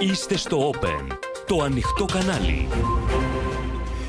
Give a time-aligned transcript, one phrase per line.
[0.00, 1.06] Είστε στο Open,
[1.46, 2.68] το ανοιχτό κανάλι.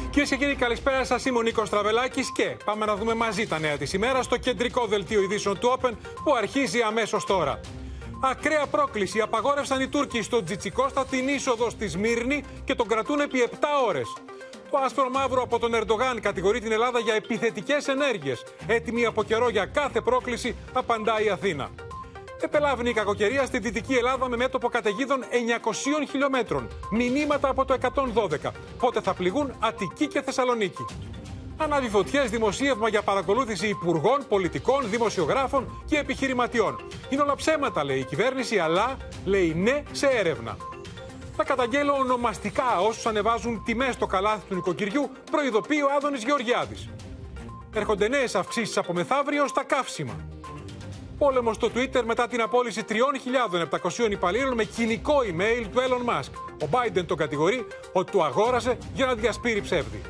[0.09, 1.25] Κυρίες και κύριοι, καλησπέρα σας.
[1.25, 4.85] Είμαι ο Νίκος Τραβελάκης και πάμε να δούμε μαζί τα νέα της ημέρας στο κεντρικό
[4.85, 5.91] δελτίο ειδήσεων του Open
[6.23, 7.59] που αρχίζει αμέσως τώρα.
[8.21, 9.21] Ακραία πρόκληση.
[9.21, 13.55] Απαγόρευσαν οι Τούρκοι στο Τζιτσικώστα την είσοδο στη Σμύρνη και τον κρατούν επί 7
[13.87, 14.07] ώρες.
[14.71, 18.43] Το άσπρο μαύρο από τον Ερντογάν κατηγορεί την Ελλάδα για επιθετικές ενέργειες.
[18.67, 21.69] Έτοιμη από καιρό για κάθε πρόκληση, απαντά η Αθήνα.
[22.41, 25.19] Επελάβει η κακοκαιρία στη Δυτική Ελλάδα με μέτωπο καταιγίδων
[26.03, 26.67] 900 χιλιόμετρων.
[26.91, 27.75] Μηνύματα από το
[28.43, 28.51] 112.
[28.79, 30.85] Πότε θα πληγούν Αττική και Θεσσαλονίκη.
[31.57, 36.79] Ανάβει φωτιές δημοσίευμα για παρακολούθηση υπουργών, πολιτικών, δημοσιογράφων και επιχειρηματιών.
[37.09, 40.57] Είναι όλα ψέματα, λέει η κυβέρνηση, αλλά λέει ναι σε έρευνα.
[41.35, 46.89] Θα καταγγέλω ονομαστικά όσους ανεβάζουν τιμές στο καλάθι του νοικοκυριού, προειδοποιεί ο Άδωνης Γεωργιάδης.
[47.73, 50.15] Έρχονται νέες αυξήσεις από μεθαύριο στα καύσιμα.
[51.19, 56.29] Πόλεμο στο Twitter μετά την απόλυση 3.700 υπαλλήλων με κοινικό email του Elon Musk.
[56.61, 60.01] Ο Biden τον κατηγορεί ότι του αγόρασε για να διασπείρει ψεύδι.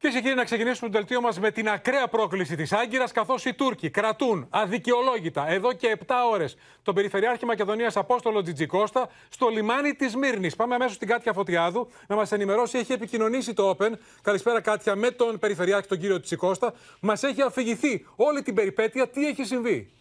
[0.00, 3.44] Κυρίε και κύριοι, να ξεκινήσουμε το δελτίο μας με την ακραία πρόκληση της Άγκυρας, καθώς
[3.44, 9.94] οι Τούρκοι κρατούν αδικαιολόγητα εδώ και 7 ώρες τον Περιφερειάρχη Μακεδονίας Απόστολο Τζιτζικώστα στο λιμάνι
[9.94, 10.56] της Μύρνης.
[10.56, 12.78] Πάμε αμέσως στην Κάτια Φωτιάδου να μας ενημερώσει.
[12.78, 13.90] Έχει επικοινωνήσει το Open.
[14.22, 16.74] Καλησπέρα, Κάτια, με τον Περιφερειάρχη, τον κύριο Τζιτζικώστα.
[17.00, 19.08] Μας έχει αφηγηθεί όλη την περιπέτεια.
[19.08, 19.92] Τι έχει συμβεί.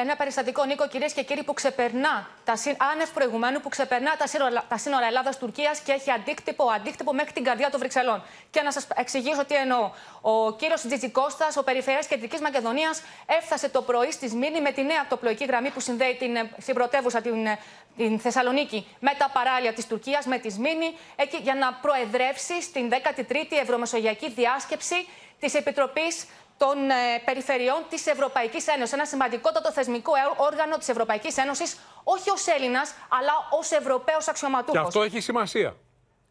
[0.00, 4.26] Ένα περιστατικό, Νίκο, κυρίες και κύριοι, που ξεπερνά τα σύν, άνευ προηγουμένου, που ξεπερνά τα
[4.26, 8.22] σύνορα, τα σύνορα Ελλάδα-Τουρκία και έχει αντίκτυπο, αντίκτυπο μέχρι την καρδιά των Βρυξελών.
[8.50, 9.90] Και να σας εξηγήσω τι εννοώ.
[10.20, 15.00] Ο κύριος Τζιτζικώστα, ο Περιφερειακή Κεντρικής Μακεδονίας, έφτασε το πρωί στη Σμύρνη με τη νέα
[15.02, 17.46] αυτοπλοϊκή γραμμή που συνδέει την, στην πρωτεύουσα την,
[17.96, 22.90] την Θεσσαλονίκη με τα παράλια της Τουρκίας, με τη Σμύρνη, εκεί, για να προεδρεύσει στην
[22.90, 25.08] 13η Ευρωμεσογειακή Διάσκεψη
[25.40, 26.26] της Επιτροπής
[26.58, 28.92] των ε, περιφερειών της Ευρωπαϊκής Ένωσης.
[28.92, 34.72] Ένα σημαντικότατο θεσμικό όργανο της Ευρωπαϊκής Ένωσης, όχι ως Έλληνας, αλλά ως Ευρωπαίος αξιωματούχος.
[34.80, 35.74] Και αυτό έχει σημασία.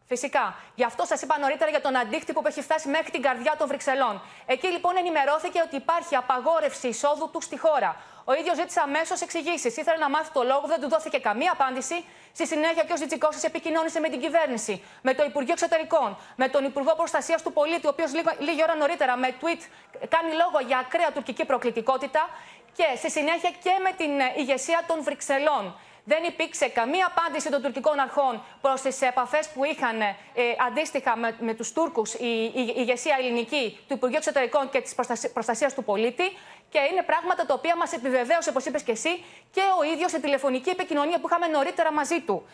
[0.08, 0.54] Φυσικά.
[0.74, 3.68] Γι' αυτό σας είπα νωρίτερα για τον αντίκτυπο που έχει φτάσει μέχρι την καρδιά των
[3.68, 4.22] Βρυξελών.
[4.46, 7.96] Εκεί λοιπόν ενημερώθηκε ότι υπάρχει απαγόρευση εισόδου του στη χώρα.
[8.24, 9.76] Ο ίδιος ζήτησε αμέσως εξηγήσεις.
[9.76, 12.04] Ήθελε να μάθει το λόγο, δεν του δόθηκε καμία απάντηση.
[12.32, 16.64] Στη συνέχεια, και ο Ζητζικώση επικοινώνησε με την κυβέρνηση, με το Υπουργείο Εξωτερικών, με τον
[16.64, 19.62] Υπουργό Προστασίας του Πολίτη, ο οποίος λίγη ώρα νωρίτερα με tweet
[20.08, 22.28] κάνει λόγο για ακραία τουρκική προκλητικότητα
[22.72, 25.76] και στη συνέχεια και με την ηγεσία των Βρυξελών.
[26.10, 30.14] Δεν υπήρξε καμία απάντηση των τουρκικών αρχών προς τις επαφές που είχαν ε,
[30.66, 34.94] αντίστοιχα με, με τους Τούρκους η, η, ηγεσία ελληνική του Υπουργείου Εξωτερικών και της
[35.32, 36.26] Προστασίας του Πολίτη.
[36.70, 40.20] Και είναι πράγματα τα οποία μας επιβεβαίωσε, όπως είπες και εσύ, και ο ίδιος σε
[40.20, 42.46] τηλεφωνική επικοινωνία που είχαμε νωρίτερα μαζί του.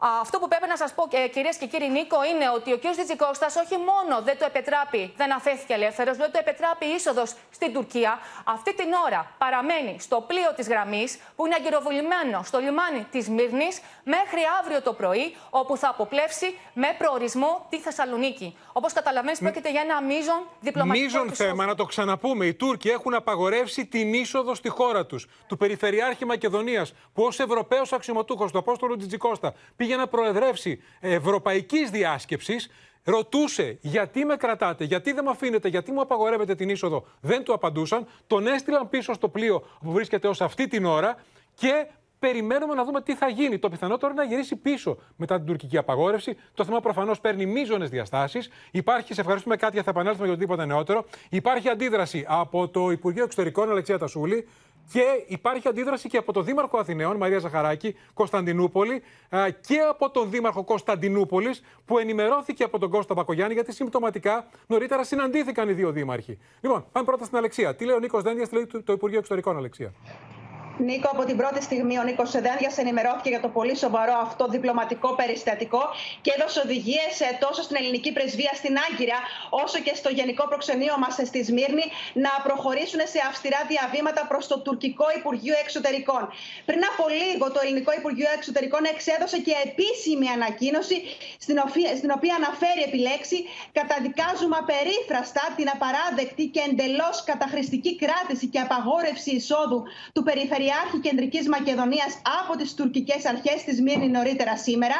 [0.00, 2.80] Αυτό που πρέπει να σας πω, ε, κυρίες και κύριοι Νίκο, είναι ότι ο κ.
[2.80, 8.18] Τζιτζικώστα όχι μόνο δεν το επετράπει, δεν αφέθηκε ελεύθερος, δεν το επετράπει είσοδος στην Τουρκία.
[8.44, 13.68] Αυτή την ώρα παραμένει στο πλοίο της γραμμής που είναι αγκυροβολημένο στο λιμάνι της Μύρνη
[14.04, 18.56] μέχρι αύριο το πρωί, όπου θα αποπλέψει με προορισμό τη Θεσσαλονίκη.
[18.72, 21.04] Όπως καταλαβαίνεις, πρόκειται για ένα μείζον διπλωματικό.
[21.04, 22.46] Μείζον θέμα, να το ξαναπούμε.
[22.46, 27.92] Οι Τούρκοι έχουν απαγορεύσει την είσοδο στη χώρα τους του Περιφερειάρχη Μακεδονίας, που ως Ευρωπαίος
[27.92, 29.54] αξιωματούχος του Απόστολου Τζιτζικώστα
[29.88, 32.70] για να προεδρεύσει ευρωπαϊκής διάσκεψης,
[33.04, 37.52] ρωτούσε γιατί με κρατάτε, γιατί δεν με αφήνετε, γιατί μου απαγορεύετε την είσοδο; Δεν του
[37.52, 38.06] απαντούσαν.
[38.26, 41.16] Τον έστειλαν πίσω στο πλοίο που βρίσκεται ως αυτή την ώρα
[41.54, 41.86] και
[42.18, 43.58] περιμένουμε να δούμε τι θα γίνει.
[43.58, 46.36] Το πιθανότερο είναι να γυρίσει πίσω μετά την τουρκική απαγόρευση.
[46.54, 48.50] Το θέμα προφανώς παίρνει μείζονες διαστάσεις.
[48.70, 51.04] Υπάρχει, σε ευχαριστούμε κάτι, θα επανέλθουμε για οτιδήποτε νεότερο.
[51.28, 54.48] Υπάρχει αντίδραση από το Υπουργείο Εξωτερικών Αλεξία Τασούλη.
[54.92, 59.02] Και υπάρχει αντίδραση και από τον Δήμαρχο Αθηναίων, Μαρία Ζαχαράκη, Κωνσταντινούπολη,
[59.60, 65.68] και από τον Δήμαρχο Κωνσταντινούπολης, που ενημερώθηκε από τον Κώστα Μπακογιάννη, γιατί συμπτωματικά νωρίτερα συναντήθηκαν
[65.68, 66.38] οι δύο δήμαρχοι.
[66.60, 67.74] Λοιπόν, πάμε πρώτα στην Αλεξία.
[67.74, 69.92] Τι λέει ο Νίκος Δένδιας, τι λέει το Υπουργείο Εξωτερικών, Αλεξία;
[70.80, 75.08] Νίκο, από την πρώτη στιγμή ο Νίκος Σεδένδια ενημερώθηκε για το πολύ σοβαρό αυτό διπλωματικό
[75.14, 75.82] περιστατικό
[76.20, 79.18] και έδωσε οδηγίες ε, τόσο στην ελληνική πρεσβεία στην Άγκυρα,
[79.64, 81.86] όσο και στο γενικό προξενείο μας στη Σμύρνη
[82.24, 86.22] να προχωρήσουν σε αυστηρά διαβήματα προς το τουρκικό Υπουργείο Εξωτερικών.
[86.68, 90.96] Πριν από λίγο, το ελληνικό Υπουργείο Εξωτερικών εξέδωσε και επίσημη ανακοίνωση,
[91.44, 93.38] στην οποία, στην οποία αναφέρει επιλέξει
[93.78, 99.80] καταδικάζουμε απερίφραστα την απαράδεκτη και εντελώς καταχρηστική κράτηση και απαγόρευση εισόδου
[100.12, 104.96] του Περιφερειακού Περιφερειάρχη Κεντρικής Μακεδονίας από τις τουρκικές αρχές της Μύρνη νωρίτερα σήμερα.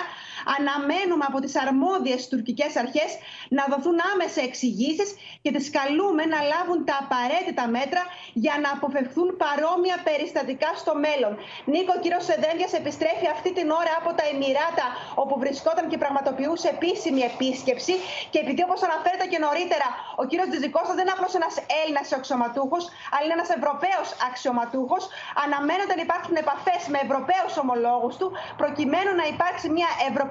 [0.56, 3.10] Αναμένουμε από τις αρμόδιες τουρκικές αρχές
[3.56, 5.08] να δοθούν άμεσα εξηγήσεις
[5.42, 8.02] και τις καλούμε να λάβουν τα απαραίτητα μέτρα
[8.44, 11.32] για να αποφευχθούν παρόμοια περιστατικά στο μέλλον.
[11.72, 14.86] Νίκο, ο κύριος Σεδένδιας επιστρέφει αυτή την ώρα από τα Εμμυράτα
[15.22, 17.94] όπου βρισκόταν και πραγματοποιούσε επίσημη επίσκεψη
[18.32, 19.88] και επειδή όπως αναφέρεται και νωρίτερα
[20.20, 22.82] ο κύριος Τζιζικώστας δεν είναι απλώς ένας Έλληνας αξιωματούχος
[23.12, 25.02] αλλά είναι ένας Ευρωπαίος αξιωματούχος
[25.44, 28.28] αναμένονται να υπάρχουν επαφές με Ευρωπαίους ομολόγους του
[28.60, 30.27] προκειμένου να υπάρξει μια ευρωπαϊκή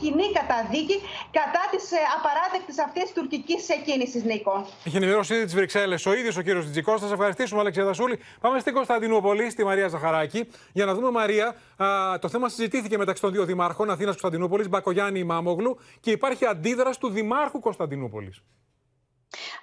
[0.00, 0.96] κοινή καταδίκη
[1.30, 4.66] κατά της ε, απαράδεκτης αυτής τουρκικής κίνησης, Νίκο.
[4.84, 7.06] Έχει ενημερώσει ήδη τις Βρυξέλλες ο ίδιος ο κύριος Τζιζικώστα.
[7.06, 8.18] Θα ευχαριστήσουμε, Αλεξία Δασούλη.
[8.40, 13.22] Πάμε στην Κωνσταντινούπολη, στη Μαρία Ζαχαράκη, για να δούμε, Μαρία, α, το θέμα συζητήθηκε μεταξύ
[13.22, 18.42] των δύο δημάρχων Αθήνας Κωνσταντινούπολης, Μπακογιάννη Μάμογλου, και υπάρχει αντίδραση του Δημάρχου Κωνσταντινούπολης.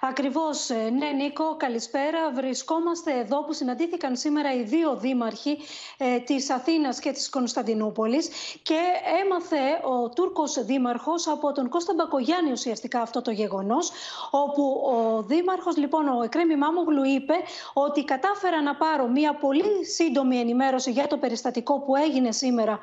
[0.00, 2.30] Ακριβώς, ε, ναι Νίκο, καλησπέρα.
[2.34, 5.58] Βρισκόμαστε εδώ που συναντήθηκαν σήμερα οι δύο δήμαρχοι
[5.96, 8.28] ε, της Αθήνας και της Κωνσταντινούπολης
[8.62, 8.78] και
[9.24, 13.90] έμαθε ο Τούρκος δήμαρχος από τον Κώστα Μπακογιάννη ουσιαστικά αυτό το γεγονός
[14.30, 14.62] όπου
[14.94, 17.34] ο δήμαρχος λοιπόν ο Εκρέμι Μάμογλου είπε
[17.72, 22.78] ότι κατάφερα να πάρω μια πολύ σύντομη ενημέρωση για το περιστατικό που έγινε σήμερα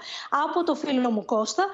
[0.46, 1.66] από το φίλο μου Κώστα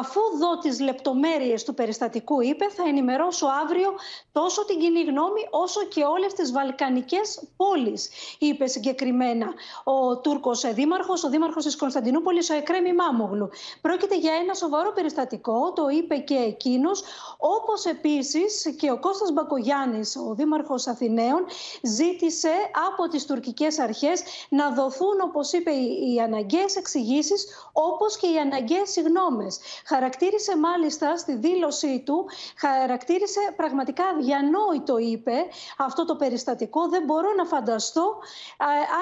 [0.00, 3.94] αφού δω τις λεπτομέρειες του περιστατικού είπε θα ενημερώσω αύριο
[4.32, 8.08] τόσο τόσο την κοινή γνώμη όσο και όλες τις βαλκανικές πόλεις,
[8.38, 9.46] είπε συγκεκριμένα
[9.84, 13.48] ο Τούρκος Δήμαρχος, ο Δήμαρχος της Κωνσταντινούπολης, ο Εκρέμι Μάμογλου.
[13.80, 17.02] Πρόκειται για ένα σοβαρό περιστατικό, το είπε και εκείνος,
[17.38, 21.46] όπως επίσης και ο Κώστας Μπακογιάννης, ο Δήμαρχος Αθηναίων,
[21.82, 22.52] ζήτησε
[22.88, 28.90] από τις τουρκικές αρχές να δοθούν, όπως είπε, οι αναγκαίες εξηγήσεις, όπως και οι αναγκαίες
[28.90, 29.58] συγνώμες.
[29.86, 34.04] Χαρακτήρισε μάλιστα στη δήλωσή του, χαρακτήρισε πραγματικά
[34.44, 35.32] αδιανόητο είπε
[35.76, 36.88] αυτό το περιστατικό.
[36.88, 38.18] Δεν μπορώ να φανταστώ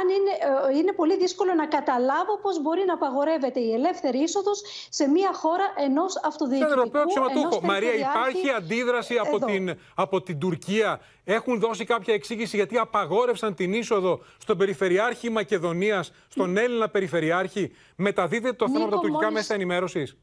[0.00, 0.32] αν είναι,
[0.74, 5.30] ε, είναι πολύ δύσκολο να καταλάβω πώς μπορεί να απαγορεύεται η ελεύθερη είσοδος σε μια
[5.32, 6.72] χώρα ενός αυτοδιοικητικού.
[6.72, 7.60] Ευρωπαίο αξιωματούχο.
[7.62, 13.72] Μαρία, υπάρχει αντίδραση από την, από την Τουρκία; Έχουν δώσει κάποια εξήγηση γιατί απαγόρευσαν την
[13.72, 20.16] είσοδο στον Περιφερειάρχη Μακεδονίας, στον Έλληνα Περιφερειάρχη; Μεταδίδεται το θέμα από τα τουρκικά μέσα ενημέρωσης;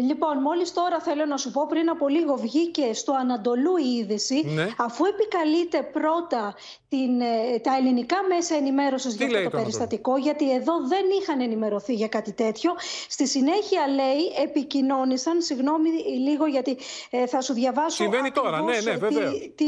[0.00, 4.42] Λοιπόν, μόλις τώρα θέλω να σου πω, πριν από λίγο βγήκε στο Ανατολού η είδηση,
[4.44, 4.68] ναι.
[4.78, 6.54] αφού επικαλείται πρώτα
[6.88, 11.94] την, ε, τα ελληνικά μέσα ενημέρωσης για αυτό το, περιστατικό, γιατί εδώ δεν είχαν ενημερωθεί
[11.94, 12.72] για κάτι τέτοιο.
[13.08, 15.88] Στη συνέχεια λέει, επικοινώνησαν, συγγνώμη
[16.26, 16.76] λίγο γιατί
[17.10, 19.30] ε, θα σου διαβάσω Συμβαίνει τώρα, ναι, ναι, βέβαια.
[19.30, 19.66] Τι, τι,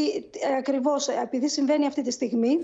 [0.59, 2.59] ακριβώς, επειδή συμβαίνει αυτή τη στιγμή.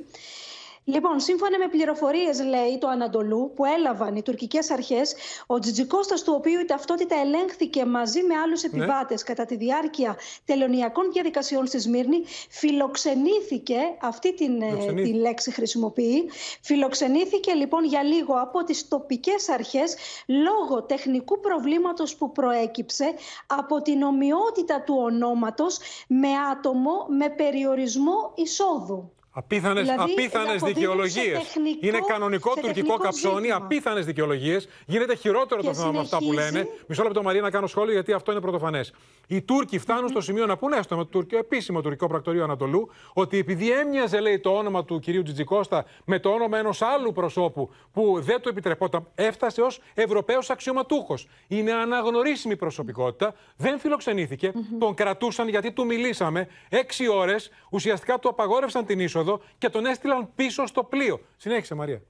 [0.84, 5.14] Λοιπόν, σύμφωνα με πληροφορίες, λέει το Ανατολού, που έλαβαν οι τουρκικές αρχές,
[5.46, 9.34] ο Τζιτζικώστας, του οποίου η ταυτότητα ελέγχθηκε μαζί με άλλους επιβάτες ναι.
[9.34, 16.30] κατά τη διάρκεια τελωνιακών διαδικασιών στη Σμύρνη, φιλοξενήθηκε, αυτή την, ε, τη λέξη χρησιμοποιεί,
[16.62, 23.14] φιλοξενήθηκε λοιπόν για λίγο από τις τοπικές αρχές λόγω τεχνικού προβλήματος που προέκυψε
[23.46, 29.12] από την ομοιότητα του ονόματος με άτομο με περιορισμό εισόδου.
[29.32, 31.56] Απίθανε δηλαδή, απίθανες δικαιολογίες.
[31.80, 34.68] Είναι κανονικό τουρκικό καψόνι, απίθανες δικαιολογίες.
[34.86, 36.68] Γίνεται χειρότερο το θέμα με αυτά που λένε.
[36.86, 38.92] Μισό λεπτό, Μαρία, να κάνω σχόλιο, γιατί αυτό είναι πρωτοφανές.
[39.32, 42.90] Οι Τούρκοι φτάνουν στο σημείο να πούνε έστω με το τουρκικό, επίσημο τουρκικό πρακτορείο Ανατολού
[43.12, 47.70] ότι επειδή έμοιαζε, λέει, το όνομα του κυρίου Τζιτζικώστα με το όνομα ενός άλλου προσώπου
[47.92, 51.28] που δεν του επιτρεπόταν, έφτασε ως Ευρωπαίος αξιωματούχος.
[51.48, 58.84] Είναι αναγνωρίσιμη προσωπικότητα, δεν φιλοξενήθηκε, τον κρατούσαν γιατί του μιλήσαμε έξι ώρες, ουσιαστικά του απαγόρευσαν
[58.84, 61.20] την είσοδο και τον έστειλαν πίσω στο πλοίο.
[61.36, 62.02] Συνέχισε, Μαρία.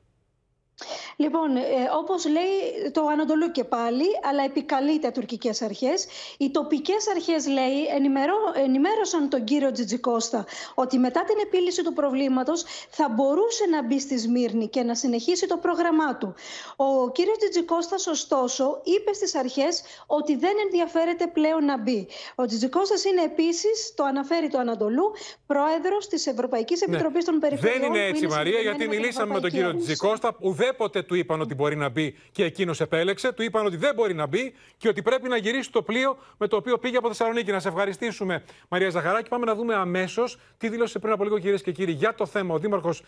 [1.17, 1.63] Λοιπόν, ε,
[1.99, 6.07] όπως λέει το Ανατολού και πάλι, αλλά επικαλείται τουρκικές αρχές.
[6.39, 12.65] Οι τοπικές αρχές, λέει, ενημερώ, ενημέρωσαν τον κύριο Τζιτζικώστα ότι μετά την επίλυση του προβλήματος
[12.91, 16.35] θα μπορούσε να μπει στη Σμύρνη και να συνεχίσει το πρόγραμμά του.
[16.77, 22.09] Ο κύριος Τζιτζικώστας, ωστόσο, είπε στις αρχές ότι δεν ενδιαφέρεται πλέον να μπει.
[22.35, 25.13] Ο Τζιτζικώστας είναι επίσης, το αναφέρει το Ανατολού,
[25.47, 26.95] πρόεδρος της Ευρωπαϊκής ναι.
[26.95, 27.81] Επιτροπής των Περιφερειών.
[27.81, 30.37] Δεν είναι έτσι, Μαρία, γιατί μιλήσαμε με τον κύριο Τζιτζικώστα,
[30.71, 33.33] ουδέποτε του είπαν ότι μπορεί να μπει και εκείνος επέλεξε.
[33.33, 36.47] Του είπαν ότι δεν μπορεί να μπει και ότι πρέπει να γυρίσει το πλοίο με
[36.47, 37.51] το οποίο πήγε από Θεσσαλονίκη.
[37.53, 39.29] Να σε ευχαριστήσουμε, Μαρία Ζαχαράκη.
[39.29, 42.55] Πάμε να δούμε αμέσως τι δήλωσε πριν από λίγο, κυρίες και κύριοι, για το θέμα
[42.55, 43.03] ο Δήμαρχος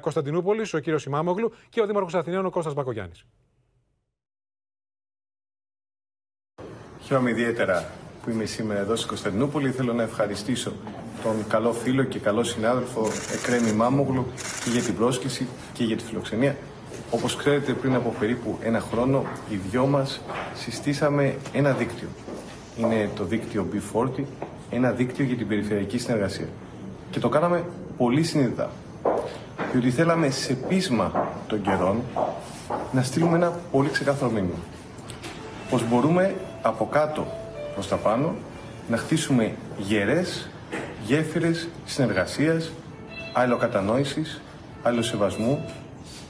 [0.00, 3.24] Κωνσταντινούπολης, ο κύριος Σιμάμογλου και ο Δήμαρχος Αθηναίων, ο Κώστας Μπακογιάννης.
[7.00, 7.90] Χαίρομαι ιδιαίτερα
[8.22, 9.70] που είμαι σήμερα εδώ στην Κωνσταντινούπολη.
[9.70, 10.72] Θέλω να ευχαριστήσω
[11.22, 14.26] τον καλό φίλο και καλό συνάδελφο Εκρέμη Μάμογλου
[14.64, 16.56] και για την πρόσκληση και για τη φιλοξενία.
[17.10, 20.20] Όπως ξέρετε πριν από περίπου ένα χρόνο οι δυο μας
[20.54, 22.08] συστήσαμε ένα δίκτυο.
[22.76, 24.22] Είναι το δίκτυο B40,
[24.70, 26.48] ένα δίκτυο για την περιφερειακή συνεργασία.
[27.10, 27.64] Και το κάναμε
[27.96, 28.70] πολύ συνειδητά.
[29.72, 32.02] διότι θέλαμε σε πείσμα των καιρών
[32.92, 34.58] να στείλουμε ένα πολύ ξεκάθαρο μήνυμα.
[35.70, 37.26] Πως μπορούμε από κάτω
[37.74, 38.34] προς τα πάνω
[38.88, 40.48] να χτίσουμε γερές
[41.04, 42.70] γέφυρες συνεργασίας,
[43.32, 44.40] αλληλοκατανόησης,
[44.82, 45.64] αλληλοσεβασμού,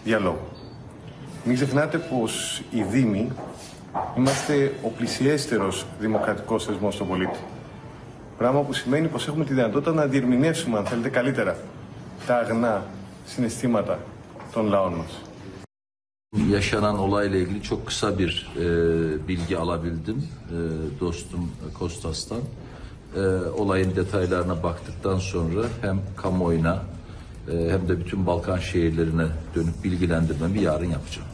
[0.05, 0.56] διαλόγου.
[1.46, 3.32] Μην ξεχνάτε πως οι Δήμοι
[4.18, 7.40] είμαστε ο πλησιέστερος δημοκρατικός θεσμός στον πολίτη.
[8.38, 11.58] Πράγμα που σημαίνει πως έχουμε τη δυνατότητα να διερμηνεύσουμε, αν θέλετε, καλύτερα
[12.28, 12.86] τα αγνά
[13.26, 14.00] συναισθήματα
[14.54, 15.22] των λαών μας.
[16.50, 20.58] Yaşanan olayla ilgili çok kısa bir e, bilgi alabildim e,
[21.00, 22.42] dostum Kostas'tan.
[23.16, 23.20] E,
[23.58, 26.84] olayın detaylarına baktıktan sonra hem kamuoyuna
[27.52, 31.28] e, hem de bütün Balkan şehirlerine dönüp bilgilendirmemi yarın yapacağım.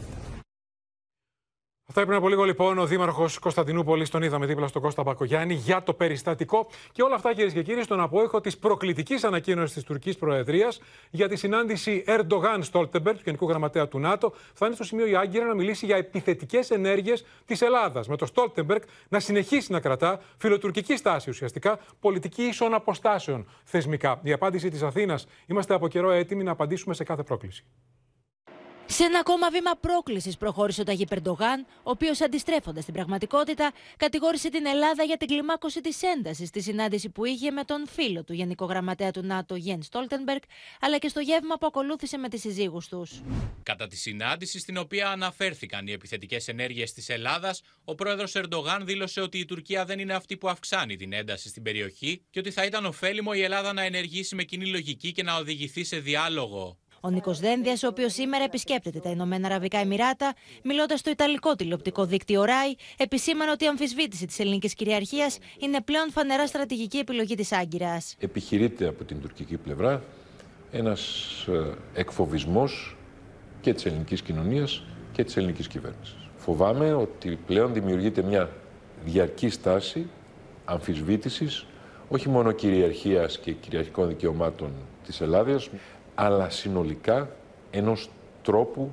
[1.87, 5.83] Αυτά πριν από λίγο λοιπόν ο Δήμαρχος Κωνσταντινούπολης, τον είδαμε δίπλα στον Κώστα Μπακογιάννη, για
[5.83, 10.17] το περιστατικό και όλα αυτά κυρίες και κύριοι στον απόϊχο της προκλητικής ανακοίνωσης της τουρκικής
[10.17, 14.33] Προεδρίας για τη συνάντηση Ερντογάν Στόλτεμπερ, του Γενικού Γραμματέα του ΝΑΤΟ.
[14.53, 18.81] Φτάνει στο σημείο η Άγκυρα να μιλήσει για επιθετικές ενέργειες της Ελλάδας, με το Στόλτεμπεργκ
[19.09, 24.19] να συνεχίσει να κρατά φιλοτουρκική στάση ουσιαστικά, πολιτική ίσων αποστάσεων θεσμικά.
[24.23, 25.27] Η απάντηση της Αθήνας.
[25.45, 27.65] Είμαστε από καιρό έτοιμοι να απαντήσουμε σε κάθε πρόκληση.
[28.85, 34.49] Σε ένα ακόμα βήμα πρόκλησης προχώρησε ο Ταγί Περντογάν, ο οποίος αντιστρέφοντας την πραγματικότητα, κατηγόρησε
[34.49, 38.33] την Ελλάδα για την κλιμάκωση της έντασης στη συνάντηση που είχε με τον φίλο του
[38.33, 40.41] Γενικό Γραμματέα του ΝΑΤΟ, Γεν Στόλτενμπεργκ,
[40.79, 43.21] αλλά και στο γεύμα που ακολούθησε με τις συζύγους τους.
[43.63, 49.21] Κατά τη συνάντηση, στην οποία αναφέρθηκαν οι επιθετικές ενέργειες της Ελλάδας, ο πρόεδρος Ερντογάν δήλωσε
[49.21, 52.65] ότι η Τουρκία δεν είναι αυτή που αυξάνει την ένταση στην περιοχή και ότι θα
[52.65, 56.77] ήταν ωφέλιμο η Ελλάδα να ενεργήσει με κοινή λογική και να οδηγηθεί σε διάλογο.
[57.05, 60.33] Ο Νίκος Δένδιας, ο οποίος σήμερα επισκέπτεται τα Ηνωμένα Αραβικά Εμμυράτα,
[60.63, 66.11] μιλώντας στο Ιταλικό τηλεοπτικό δίκτυο ΡΑΙ, επισήμανε ότι η αμφισβήτηση της ελληνικής κυριαρχίας είναι πλέον
[66.11, 68.15] φανερά στρατηγική επιλογή της Άγκυρας.
[68.19, 70.03] Επιχειρείται από την τουρκική πλευρά
[70.71, 71.27] ένας
[71.93, 72.95] εκφοβισμός
[73.61, 76.15] και της ελληνικής κοινωνίας και της ελληνικής κυβέρνησης.
[76.37, 78.49] Φοβάμαι ότι πλέον δημιουργείται μια
[79.05, 80.09] διαρκή στάση
[80.65, 81.65] αμφισβήτησης
[82.09, 84.71] όχι μόνο κυριαρχίας και κυριαρχικών δικαιωμάτων
[85.05, 85.69] της Ελλάδας,
[86.15, 87.29] αλλά συνολικά
[87.71, 88.09] ενός
[88.43, 88.91] τρόπου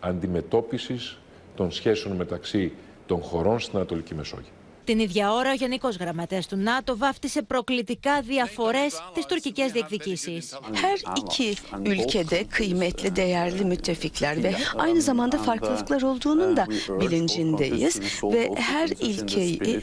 [0.00, 1.18] αντιμετώπισης
[1.56, 2.72] των σχέσεων μεταξύ
[3.06, 4.52] των χωρών στην Ανατολική Μεσόγειο.
[4.84, 10.58] Την ίδια ώρα, ο Γενικός Γραμματέας του ΝΑΤΟ βάφτισε προκλητικά διαφορές στις τουρκικές διεκδικήσεις.
[10.82, 16.66] Her iki ülkede kıymetli, değerli müttefikler ve aynı zamanda farklılıklar olduğunun da
[17.00, 19.80] bilincindeyiz ve her ilkeyi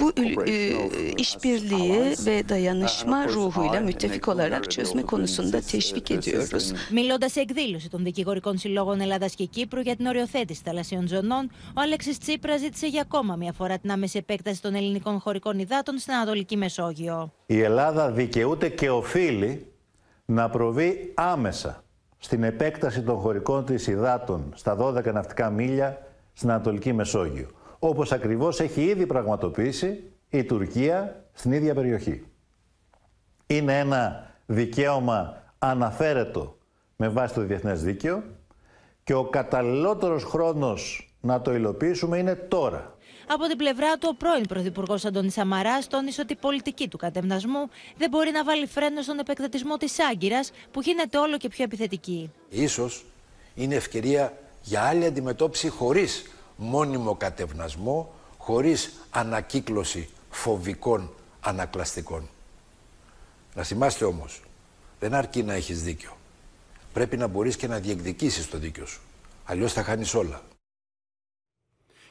[0.00, 0.12] bu
[1.16, 6.72] işbirliği ve dayanışma ruhuyla müttefik olarak çözme konusunda teşvik ediyoruz.
[6.90, 11.80] Μιλώντας σε εκδήλωση των δικηγορικών συλλόγων Ελλάδας και Κύπρου για την οριοθέτηση θαλασσιών ζωνών, ο
[11.80, 16.12] Αλέξης Τσίπρας ζήτησε για ακόμα μια φορά την άμεση επέκταση των ελληνικών χωρικών υδάτων στην
[16.12, 17.32] Ανατολική Μεσόγειο.
[17.46, 19.72] Η Ελλάδα δικαιούται και οφείλει
[20.24, 21.84] να προβεί άμεσα
[22.18, 27.48] στην επέκταση των χωρικών της υδάτων στα 12 ναυτικά μίλια στην Ανατολική Μεσόγειο.
[27.78, 32.24] Όπως ακριβώς έχει ήδη πραγματοποιήσει η Τουρκία στην ίδια περιοχή.
[33.46, 36.56] Είναι ένα δικαίωμα αναφέρετο
[36.96, 38.22] με βάση το διεθνές δίκαιο
[39.04, 42.95] και ο καταλληλότερος χρόνος να το υλοποιήσουμε είναι τώρα.
[43.28, 47.70] Από την πλευρά του, ο πρώην Πρωθυπουργός Αντώνης Σαμαράς τόνισε ότι η πολιτική του κατευνασμού
[47.96, 52.30] δεν μπορεί να βάλει φρένο στον επεκτατισμό της Άγκυρας, που γίνεται όλο και πιο επιθετική.
[52.48, 53.04] Ίσως
[53.54, 62.28] είναι ευκαιρία για άλλη αντιμετώπιση χωρίς μόνιμο κατευνασμό, χωρίς ανακύκλωση φοβικών ανακλαστικών.
[63.54, 64.42] Να θυμάστε όμως,
[64.98, 66.16] δεν αρκεί να έχεις δίκιο.
[66.92, 69.00] Πρέπει να μπορείς και να διεκδικήσεις το δίκιο σου.
[69.44, 70.42] Αλλιώς θα χάνεις όλα.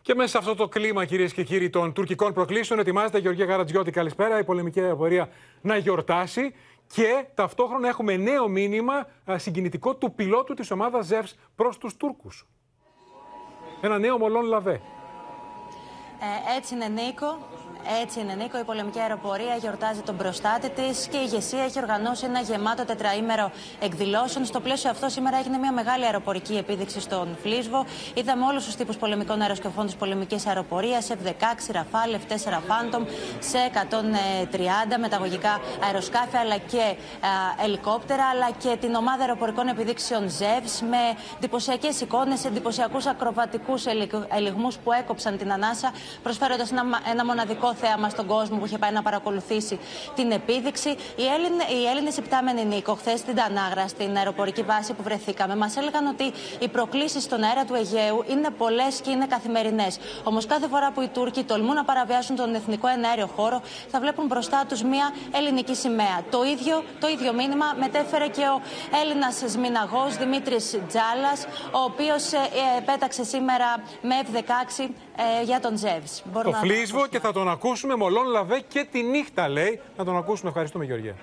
[0.06, 3.46] Και μέσα σε αυτό το κλίμα, κυρίες και κύριοι, των τουρκικών προκλήσεων, ετοιμάζεται η Γεωργία
[3.46, 3.92] Γαρατζιώτη.
[3.92, 4.40] Καλησπέρα.
[4.40, 5.30] Η πολεμική αεροπορία
[5.62, 6.56] να γιορτάσει.
[6.94, 12.48] Και ταυτόχρονα έχουμε νέο μήνυμα συγκινητικό του πιλότου της ομάδας ΖΕΒΣ προς τους Τούρκους.
[13.82, 14.74] Ένα νέο μολόν λαβέ.
[14.74, 17.38] Ε, έτσι είναι, Νίκο.
[18.01, 18.58] Έτσι είναι, Νίκο.
[18.60, 23.51] Η πολεμική αεροπορία γιορτάζει τον προστάτη της και η ηγεσία έχει οργανώσει ένα γεμάτο τετραήμερο
[23.80, 24.46] εκδηλώσεων.
[24.46, 27.86] Στο πλαίσιο αυτό, σήμερα έγινε μια μεγάλη αεροπορική επίδειξη στον Φλίσβο.
[28.13, 33.06] Είδαμε όλους τους τύπους πολεμικών αεροσκαφών της πολεμικής αεροπορίας, F-16, Rafale, F-4 Phantom,
[33.39, 40.86] σε 130 μεταγωγικά αεροσκάφη, αλλά και α, ελικόπτερα, αλλά και την ομάδα αεροπορικών επιδείξεων ZEVS
[40.89, 40.98] με
[41.38, 43.86] εντυπωσιακές εικόνες, εντυπωσιακούς ακροβατικούς
[44.36, 45.92] ελιγμούς που έκοψαν την ανάσα,
[46.24, 49.79] προσφέροντας ένα, ένα μοναδικό θέαμα στον κόσμο που είχε πάει να παρακολουθήσει
[50.15, 50.89] την επίδειξη.
[50.89, 55.77] Οι, Έλληνε, οι Έλληνες υπτάμενοι Νίκο, χθες στην Τανάγρα, στην αεροπορική βάση που βρεθήκαμε, μας
[55.77, 60.00] έλεγαν ότι οι προκλήσεις στον αέρα του Αιγαίου είναι πολλές και είναι καθημερινές.
[60.24, 64.25] Όμως κάθε φορά που οι Τούρκοι τολμούν να παραβιάσουν τον εθνικό εναέριο χώρο, θα βλέπουν
[64.25, 66.17] μπροστά τους μια ελληνική σημαία.
[66.29, 68.62] Το ίδιο, το ίδιο μήνυμα μετέφερε και ο
[69.01, 73.65] Έλληνας σμιναγός Δημήτρης Τζάλας, ο οποίος ε, ε, πέταξε σήμερα
[74.01, 74.89] με F-16
[75.39, 76.24] ε, για τον Τζεύς.
[76.44, 77.64] Το φλίσβο και θα τον ακούσουμε
[77.98, 79.79] μολόν λαβέ και τη νύχτα λέει.
[79.98, 80.50] Να τον ακούσουμε.
[80.50, 81.15] Ευχαριστούμε Γεωργία.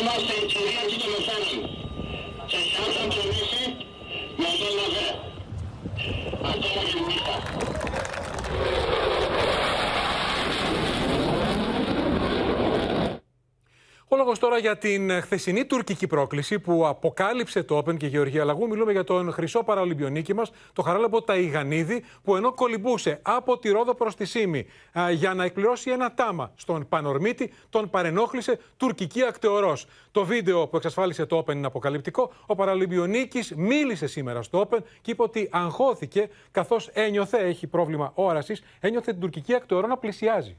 [0.00, 1.70] Είμαστε η κυρίαρχοι των εθέρων.
[2.46, 3.50] Σε χάσαν και εμείς
[4.36, 5.06] με τον ΛΑΒΕ.
[6.42, 7.36] Ακόμα και νύχτα.
[14.10, 18.44] Ο λόγος τώρα για την χθεσινή τουρκική πρόκληση που αποκάλυψε το Open και η Γεωργία
[18.44, 18.68] Λαγού.
[18.68, 23.94] Μιλούμε για τον χρυσό παραολυμπιονίκη μας, το Χαράλαμπο Ταϊγανίδη, που ενώ κολυμπούσε από τη Ρόδο
[23.94, 24.66] προς τη Σύμη
[24.98, 29.86] α, για να εκπληρώσει ένα τάμα στον Πανορμίτη, τον παρενόχλησε τουρκική ακτεωρός.
[30.10, 32.32] Το βίντεο που εξασφάλισε το Open είναι αποκαλυπτικό.
[32.46, 38.62] Ο παραολυμπιονίκης μίλησε σήμερα στο Open και είπε ότι αγχώθηκε καθώς ένιωθε, έχει πρόβλημα όρασης,
[38.80, 40.56] ένιωθε την τουρκική ακτεωρό να πλησιάζει.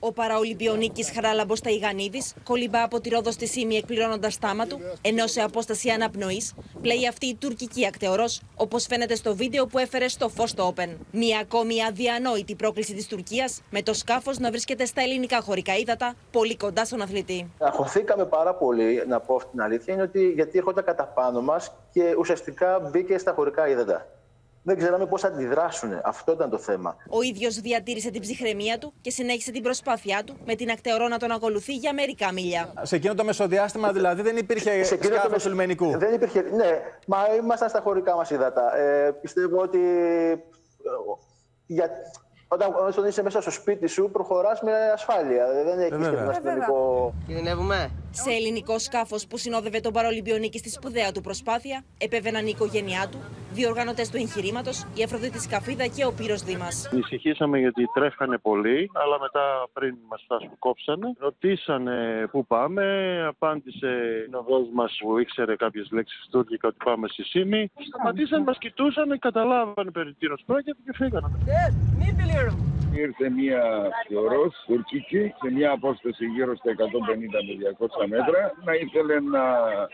[0.00, 5.40] Ο παραολυμπιονίκης Χαράλαμπος Ταϊγανίδης κολυμπά από τη Ρόδο στη Σύμη εκπληρώνοντας τάμα του, ενώ σε
[5.40, 10.44] απόσταση αναπνοής πλέει αυτή η τουρκική ακτεωρός, όπως φαίνεται στο βίντεο που έφερε στο φω
[10.54, 10.88] το Open.
[11.10, 16.14] Μία ακόμη αδιανόητη πρόκληση της Τουρκίας, με το σκάφος να βρίσκεται στα ελληνικά χωρικά ύδατα,
[16.30, 17.50] πολύ κοντά στον αθλητή.
[17.58, 22.14] Αγχωθήκαμε πάρα πολύ, να πω την αλήθεια, είναι ότι γιατί έρχονταν κατά πάνω μας και
[22.18, 24.06] ουσιαστικά μπήκε στα χωρικά ύδατα
[24.66, 26.00] δεν ξέραμε πώς θα αντιδράσουν.
[26.04, 26.96] Αυτό ήταν το θέμα.
[27.08, 31.18] Ο ίδιος διατήρησε την ψυχραιμία του και συνέχισε την προσπάθειά του με την ακτεωρό να
[31.18, 32.72] τον ακολουθεί για μερικά μίλια.
[32.82, 35.46] Σε εκείνο το μεσοδιάστημα δηλαδή δεν υπήρχε σκάφος μεσ...
[35.46, 35.98] λιμενικού.
[35.98, 36.40] Δεν υπήρχε.
[36.40, 38.76] Ναι, μα ήμασταν στα χωρικά μας ύδατα.
[38.76, 39.78] Ε, πιστεύω ότι.
[40.28, 40.36] Ε,
[41.66, 41.90] για...
[42.48, 45.46] Όταν, όταν είσαι μέσα στο σπίτι σου, προχωράς με ασφάλεια.
[45.64, 47.14] Δεν έχεις ε, ένα αστυνομικό.
[47.26, 47.90] Κινδυνεύουμε;
[48.22, 53.18] Σε ελληνικό σκάφος που συνόδευε τον Παρολυμπιονίκη στη σπουδαία του προσπάθεια, επέβαιναν η οικογένειά του,
[53.52, 56.88] διοργανωτές του εγχειρήματος, η Αφροδίτη Σκαφίδα και ο Πύρος Δήμας.
[56.92, 61.12] Ανησυχήσαμε γιατί τρέφανε πολύ, αλλά μετά πριν μας τα σκόψανε.
[61.18, 62.84] Ρωτήσανε πού πάμε,
[63.28, 63.90] απάντησε
[64.32, 67.70] ο οδός μας που ήξερε κάποιες λέξεις τουρκικά ότι πάμε στη Σύμη.
[67.88, 71.28] Σταματήσαν, μας κοιτούσαν, καταλάβανε περί τίνος πρόκειται και φύγανε.
[72.96, 73.62] Ήρθε μια
[74.08, 76.74] θεωρός τουρκική σε μια απόσταση γύρω στα 150
[77.46, 79.42] με 200 μέτρα να ήθελε να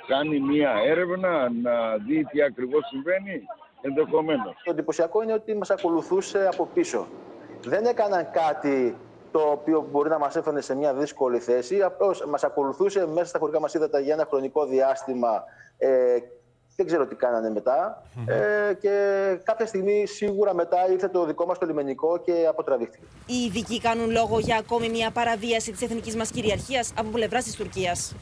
[0.07, 3.43] κάνει μια έρευνα, να δει τι ακριβώς συμβαίνει
[3.81, 4.55] ενδεχομένως.
[4.65, 7.07] Το εντυπωσιακό είναι ότι μας ακολουθούσε από πίσω.
[7.65, 8.97] Δεν έκαναν κάτι
[9.31, 11.83] το οποίο μπορεί να μας έφερνε σε μια δύσκολη θέση.
[11.83, 15.45] Απλώς μας ακολουθούσε μέσα στα χωρικά μας είδατα για ένα χρονικό διάστημα
[15.79, 16.19] ε,
[16.77, 18.03] δεν ξέρω τι κάνανε μετά.
[18.27, 18.91] Ε, και
[19.43, 23.05] κάποια στιγμή σίγουρα μετά ήρθε το δικό μας το λιμενικό και αποτραβήχθηκε.
[23.27, 27.55] Οι ειδικοί κάνουν λόγο για ακόμη μια παραβίαση της εθνικής μας κυριαρχίας από πλευράς της
[27.57, 28.15] Τουρκίας.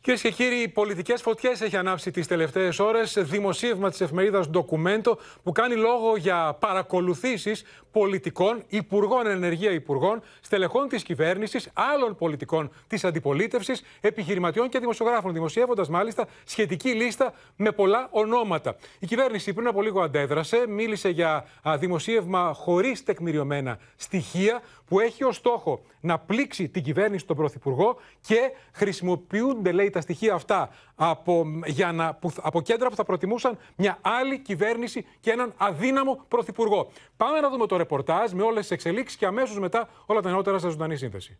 [0.00, 3.16] Κυρίες και κύριοι, πολιτικές φωτιές έχει ανάψει τις τελευταίες ώρες.
[3.18, 11.02] Δημοσίευμα της εφημερίδας Ντοκουμέντο που κάνει λόγο για παρακολουθήσεις πολιτικών, υπουργών ενεργεία υπουργών, στελεχών της
[11.02, 15.32] κυβέρνησης, άλλων πολιτικών της αντιπολίτευσης, επιχειρηματιών και δημοσιογράφων.
[15.32, 18.76] Δημοσιεύοντας μάλιστα σχετική λίστα με πολλά ονόματα.
[18.98, 21.46] Η κυβέρνηση πριν από λίγο αντέδρασε, μίλησε για
[21.78, 28.52] δημοσίευμα χωρίς τεκμηριωμένα στοιχεία που έχει ως στόχο να πλήξει την κυβέρνηση των Πρωθυπουργό και
[28.72, 33.98] χρησιμοποιούνται, λέει, τα στοιχεία αυτά από, για να, που, από κέντρα που θα προτιμούσαν μια
[34.00, 36.90] άλλη κυβέρνηση και έναν αδύναμο Πρωθυπουργό.
[37.16, 40.58] Πάμε να δούμε το ρεπορτάζ με όλες τις εξελίξεις και αμέσως μετά όλα τα νεότερα
[40.58, 41.38] σε ζωντανή σύνθεση.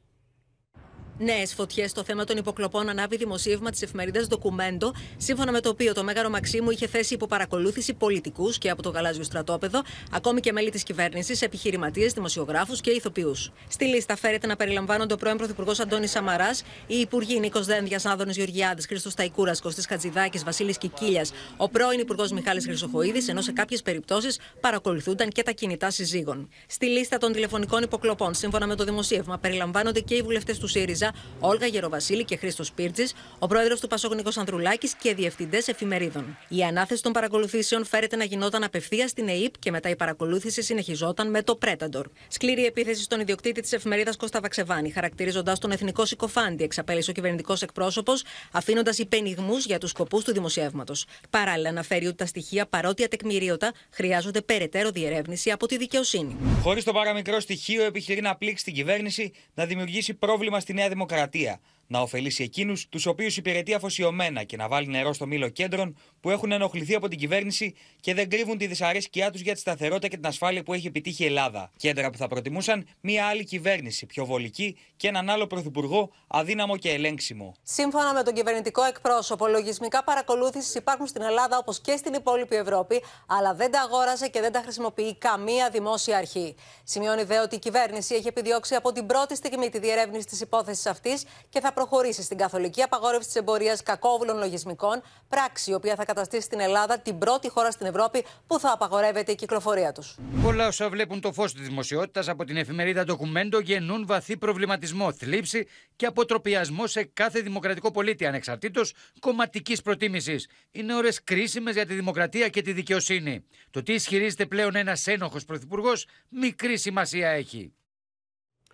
[1.21, 5.93] Νέες φωτιές στο θέμα των υποκλοπών ανάβει δημοσίευμα της εφημερίδας Ντοκουμέντο, σύμφωνα με το οποίο
[5.95, 10.53] το Μέγαρο Μαξίμου είχε θέσει υπό παρακολούθηση πολιτικούς και από το γαλάζιο στρατόπεδο, ακόμη και
[10.53, 13.51] μέλη της κυβέρνησης, επιχειρηματίες, δημοσιογράφους και ηθοποιούς.
[13.69, 18.37] Στη λίστα φέρεται να περιλαμβάνονται ο πρώην Πρωθυπουργός Αντώνης Σαμαράς, οι υπουργοί Νίκος Δένδιας, Άδωνης
[18.37, 23.83] Γεωργιάδης, Χρήστος Ταϊκούρας, Κωστής Χατζηδάκης, Βασίλης Κικίλιας, ο πρώην Υπουργός Μιχάλης Χρυσοχοίδης, ενώ σε κάποιες
[23.83, 26.49] περιπτώσεις παρακολουθούνταν και τα κινητά συζύγων.
[26.67, 31.08] Στη λίστα των τηλεφωνικών υποκλοπών, σύμφωνα με το δημοσίευμα, περιλαμβάνονται και οι βουλευτές του ΣΥΡΙΖΑ
[31.41, 33.05] Όλγα Γεροβασίλη και Χρήστος Πίρτζη,
[33.39, 36.39] ο πρόεδρος του Πασόγνικο Ανδρουλάκης και διευθυντές εφημερίδων.
[36.49, 41.31] Η ανάθεση των παρακολουθήσεων φέρεται να γινόταν απευθείας στην ΕΕΠ και μετά η παρακολούθηση συνεχιζόταν
[41.31, 42.07] με το Πρέταντορ.
[42.29, 47.63] Σκληρή επίθεση στον ιδιοκτήτη της εφημερίδας Κώστα Βαξεβάνη, χαρακτηρίζοντα τον εθνικό συκοφάντη, εξαπέλυσε ο κυβερνητικός
[47.63, 51.07] εκπρόσωπος, αφήνοντας υπενιγμούς για τους σκοπούς του δημοσιεύματος.
[51.31, 56.37] Παράλληλα, αναφέρει ότι τα στοιχεία, παρότι ατεκμηρίωτα, χρειάζονται περαιτέρω διερεύνηση από τη δικαιοσύνη.
[56.63, 60.98] Χωρίς το παραμικρό στοιχείο, επιχειρεί να πλήξει την κυβέρνηση, να δημιουργήσει πρόβλημα στη Νέα Δημοκρατία.
[60.99, 65.97] democracia να ωφελήσει εκείνους τους οποίους υπηρετεί αφοσιωμένα και να βάλει νερό στο μήλο κέντρων
[66.21, 70.09] που έχουν ενοχληθεί από την κυβέρνηση και δεν κρύβουν τη δυσαρέσκειά τους για τη σταθερότητα
[70.09, 71.71] και την ασφάλεια που έχει επιτύχει η Ελλάδα.
[71.77, 76.91] Κέντρα που θα προτιμούσαν μια άλλη κυβέρνηση, πιο βολική και έναν άλλο πρωθυπουργό αδύναμο και
[76.91, 77.55] ελέγξιμο.
[77.63, 83.03] Σύμφωνα με τον κυβερνητικό εκπρόσωπο, λογισμικά παρακολούθησης υπάρχουν στην Ελλάδα όπως και στην υπόλοιπη Ευρώπη,
[83.27, 86.55] αλλά δεν τα αγόρασε και δεν τα χρησιμοποιεί καμία δημόσια αρχή.
[86.85, 90.87] Σημειώνει δε ότι η κυβέρνηση έχει επιδιώξει από την πρώτη στιγμή τη διερεύνηση της υπόθεσης
[90.87, 96.05] αυτής και θα προχωρήσει στην καθολική απαγόρευση της εμπορίας κακόβουλων λογισμικών, πράξη η οποία θα
[96.05, 100.17] καταστήσει την Ελλάδα την πρώτη χώρα στην Ευρώπη που θα απαγορεύεται η κυκλοφορία τους.
[100.43, 105.67] Πολλά όσα βλέπουν το φως της δημοσιότητας από την εφημερίδα Ντοκουμέντο γεννούν βαθύ προβληματισμό, θλίψη
[105.97, 110.49] και αποτροπιασμό σε κάθε δημοκρατικό πολίτη ανεξαρτήτως κομματικής προτίμησης.
[110.71, 113.45] Είναι ώρες κρίσιμες για τη δημοκρατία και τη δικαιοσύνη.
[113.71, 117.73] Το τι ισχυρίζεται πλέον ένας ένοχος πρωθυπουργός μικρή σημασία έχει.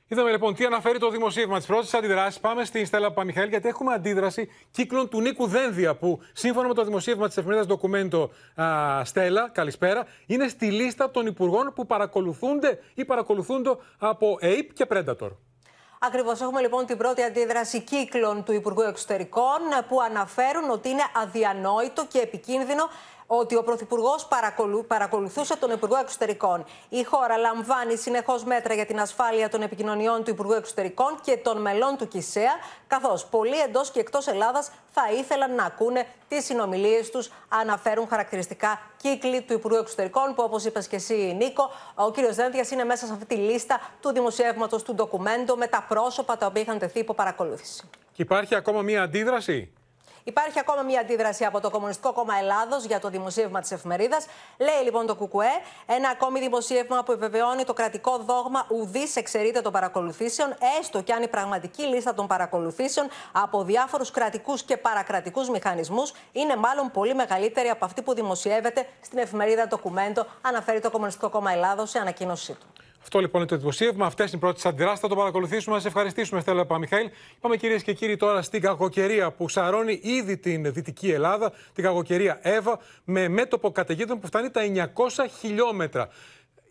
[0.08, 2.40] Είδαμε λοιπόν τι αναφέρει το δημοσίευμα της πρώτης αντιδράσης.
[2.40, 6.84] Πάμε στην Στέλλα Παμιχαήλ, γιατί έχουμε αντίδραση κύκλων του Νίκου Δένδια, που σύμφωνα με το
[6.84, 8.30] δημοσίευμα της εφημερίδας Ντοκουμέντο
[9.04, 15.30] Στέλλα, καλησπέρα, είναι στη λίστα των υπουργών που παρακολουθούνται ή παρακολουθούνται από ΑΕΠ και Predator.
[15.98, 16.40] Ακριβώς.
[16.40, 22.18] Έχουμε λοιπόν την πρώτη αντίδραση κύκλων του Υπουργού Εξωτερικών που αναφέρουν ότι είναι αδιανόητο και
[22.18, 22.88] επικίνδυνο
[23.26, 24.84] ότι ο Πρωθυπουργός παρακολου...
[24.86, 26.64] παρακολουθούσε τον Υπουργό Εξωτερικών.
[26.88, 31.60] Η χώρα λαμβάνει συνεχώς μέτρα για την ασφάλεια των επικοινωνιών του Υπουργού Εξωτερικών και των
[31.60, 32.52] μελών του ΚΙΣΕΑ,
[32.86, 38.80] καθώς πολλοί εντός και εκτός Ελλάδας θα ήθελαν να ακούνε τις συνομιλίες τους, αναφέρουν χαρακτηριστικά
[38.96, 42.14] κύκλοι του Υπουργού Εξωτερικών, που όπως είπες και εσύ, Νίκο, ο κ.
[42.32, 46.46] Δένδιας είναι μέσα σε αυτή τη λίστα του δημοσιεύματος του ντοκουμέντο με τα πρόσωπα τα
[46.46, 47.88] οποία είχαν τεθεί υπό παρακολούθηση.
[48.12, 49.72] Και υπάρχει ακόμα μία αντίδραση;
[50.24, 54.26] Υπάρχει ακόμα μια αντίδραση από το Κομμουνιστικό Κόμμα Ελλάδος για το δημοσίευμα της εφημερίδας.
[54.58, 55.48] Λέει λοιπόν το ΚΚΕ,
[55.86, 61.22] ένα ακόμη δημοσίευμα που επιβεβαιώνει το κρατικό δόγμα ουδής εξαιρείται των παρακολουθήσεων, έστω και αν
[61.22, 67.68] η πραγματική λίστα των παρακολουθήσεων από διάφορους κρατικούς και παρακρατικούς μηχανισμούς είναι μάλλον πολύ μεγαλύτερη
[67.68, 72.83] από αυτή που δημοσιεύεται στην εφημερίδα Ντοκουμέντο, αναφέρει το Κομμουνιστικό Κόμμα Ελλάδος σε ανακοίνωσή του.
[73.04, 74.06] Αυτό λοιπόν είναι το δημοσίευμα.
[74.06, 75.00] Αυτές είναι οι πρώτες αντιδράσεις.
[75.00, 75.74] Θα το παρακολουθήσουμε.
[75.74, 77.10] Να σε ευχαριστήσουμε, Στέλλα Παμιχαήλ.
[77.40, 82.38] Πάμε κυρίες και κύριοι τώρα στην κακοκαιρία που σαρώνει ήδη την Δυτική Ελλάδα, την κακοκαιρία
[82.42, 86.08] Εύα, με μέτωπο καταιγίδων που φτάνει τα 900 χιλιόμετρα.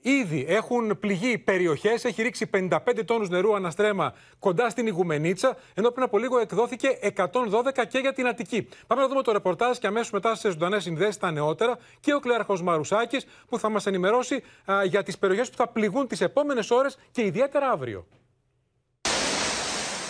[0.06, 2.70] Ήδη έχουν πληγεί περιοχές, έχει ρίξει 55
[3.06, 8.28] τόνους νερού αναστρέμα κοντά στην Ιγουμενίτσα, ενώ πριν από λίγο εκδόθηκε 112 και για την
[8.28, 8.68] Αττική.
[8.88, 12.20] Πάμε να δούμε το ρεπορτάζ και αμέσως μετά σε ζωντανές συνδέσεις τα νεότερα και ο
[12.20, 16.72] Κλέαρχο Μαρουσάκης που θα μας ενημερώσει α, για τις περιοχές που θα πληγούν τις επόμενες
[16.72, 18.08] ώρες και ιδιαίτερα αύριο.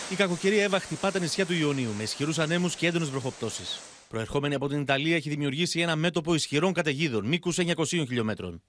[0.10, 3.82] Η κακοκαιρία Εύα χτυπά τα νησιά του Ιωνίου με ισχυρούς ανέμους και έντονες βροχοπτώσεις.
[4.10, 8.62] Προερχόμενη από την Ιταλία, έχει δημιουργήσει ένα μέτωπο ισχυρών καταιγίδων μήκους 900 χιλιόμετρων.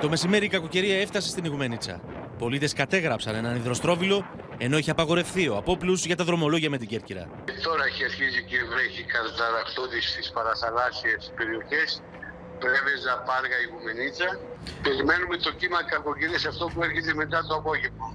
[0.00, 2.00] Το μεσημέρι η κακοκαιρία έφτασε στην Ιγουμενίτσα.
[2.38, 4.26] Πολίτες κατέγραψαν έναν υδροστρόβιλο,
[4.58, 7.24] ενώ είχε απαγορευθεί ο απόπλους για τα δρομολόγια με την Κέρκυρα.
[7.62, 12.02] Τώρα έχει αρχίσει και βρέχει καταρακτώδη στις παραθαλάσσιες περιοχές.
[12.58, 14.28] Πρέβεζα, Πάργα, Ιγουμενίτσα.
[14.82, 18.06] Περιμένουμε το κύμα κακοκαιρίας αυτό που έρχεται μετά το απόγευμα.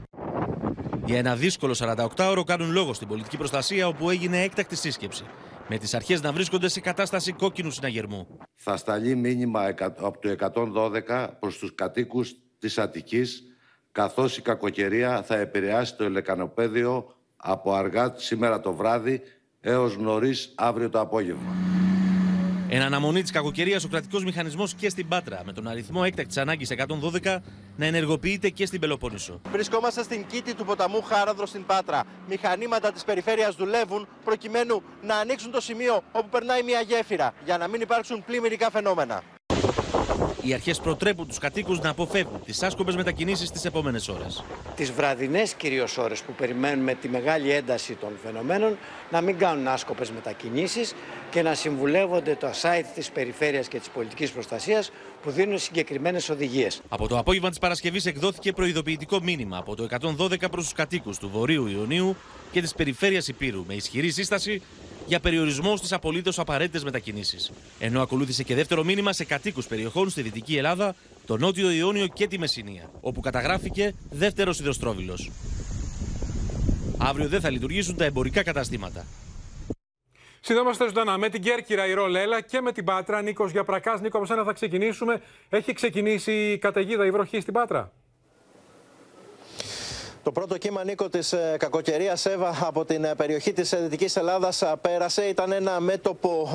[1.05, 5.23] Για ένα δύσκολο 48ωρο κάνουν λόγο στην πολιτική προστασία, όπου έγινε έκτακτη σύσκεψη.
[5.67, 8.27] Με τις αρχές να βρίσκονται σε κατάσταση κόκκινου συναγερμού.
[8.55, 13.43] Θα σταλεί μήνυμα από το 112 προς τους κατοίκους της Αττικής
[13.91, 19.21] καθώς η κακοκαιρία θα επηρεάσει το ελεκανοπέδιο από αργά σήμερα το βράδυ
[19.61, 21.82] έως νωρίς αύριο το απόγευμα.
[22.75, 26.69] Εν αναμονή της κακοκαιρίας, ο κρατικός μηχανισμός και στην Πάτρα, με τον αριθμό έκτακτης ανάγκης
[26.69, 27.41] 112,
[27.75, 29.41] να ενεργοποιείται και στην Πελοπόννησο.
[29.51, 32.03] Βρισκόμαστε στην κήτη του ποταμού Χάραδρο στην Πάτρα.
[32.27, 37.67] Μηχανήματα της περιφέρειας δουλεύουν προκειμένου να ανοίξουν το σημείο όπου περνάει μια γέφυρα για να
[37.67, 39.21] μην υπάρξουν πλημμυρικά φαινόμενα.
[40.45, 44.43] Οι αρχές προτρέπουν τους κατοίκους να αποφεύγουν τις άσκοπες μετακινήσεις τις επόμενες ώρες.
[44.75, 48.77] Τις βραδινές κυρίως ώρες που περιμένουμε τη μεγάλη ένταση των φαινομένων
[49.11, 50.93] να μην κάνουν άσκοπες μετακινήσεις
[51.31, 56.81] και να συμβουλεύονται το site της περιφέρειας και της πολιτικής προστασίας που δίνουν συγκεκριμένες οδηγίες.
[56.89, 61.29] Από το απόγευμα της Παρασκευής εκδόθηκε προειδοποιητικό μήνυμα από το 112 προς τους κατοίκους του
[61.29, 62.15] Βορείου Ιωνίου
[62.51, 64.61] και της περιφέρειας Υπήρου με ισχυρή σύσταση
[65.07, 67.51] για περιορισμός στι απολύτως απαραίτητες μετακινήσεις.
[67.79, 72.27] Ενώ ακολούθησε και δεύτερο μήνυμα σε κατοίκους περιοχών στη Δυτική Ελλάδα, το Νότιο Ιόνιο και
[72.27, 75.17] τη Μεσσηνία, όπου καταγράφηκε δεύτερος υδροστρόβιλο.
[76.97, 79.05] Αύριο δεν θα λειτουργήσουν τα εμπορικά καταστήματα.
[80.41, 83.21] Συνδέομαστε ζωντανά με την Κέρκυρα η Ρολέλα και με την Πάτρα.
[83.21, 84.01] Νίκος Γιαπρακάς.
[84.01, 85.21] Νίκο, από σένα θα ξεκινήσουμε.
[85.49, 87.91] Έχει ξεκινήσει η καταιγίδα, η βροχή στην Πάτρα;
[90.23, 94.15] Το πρώτο κύμα Νίκο της ε, κακοκαιρίας Εύα από την ε, περιοχή της ε, Δυτικής
[94.15, 95.23] Ελλάδας πέρασε.
[95.23, 96.49] Ήταν ένα μέτωπο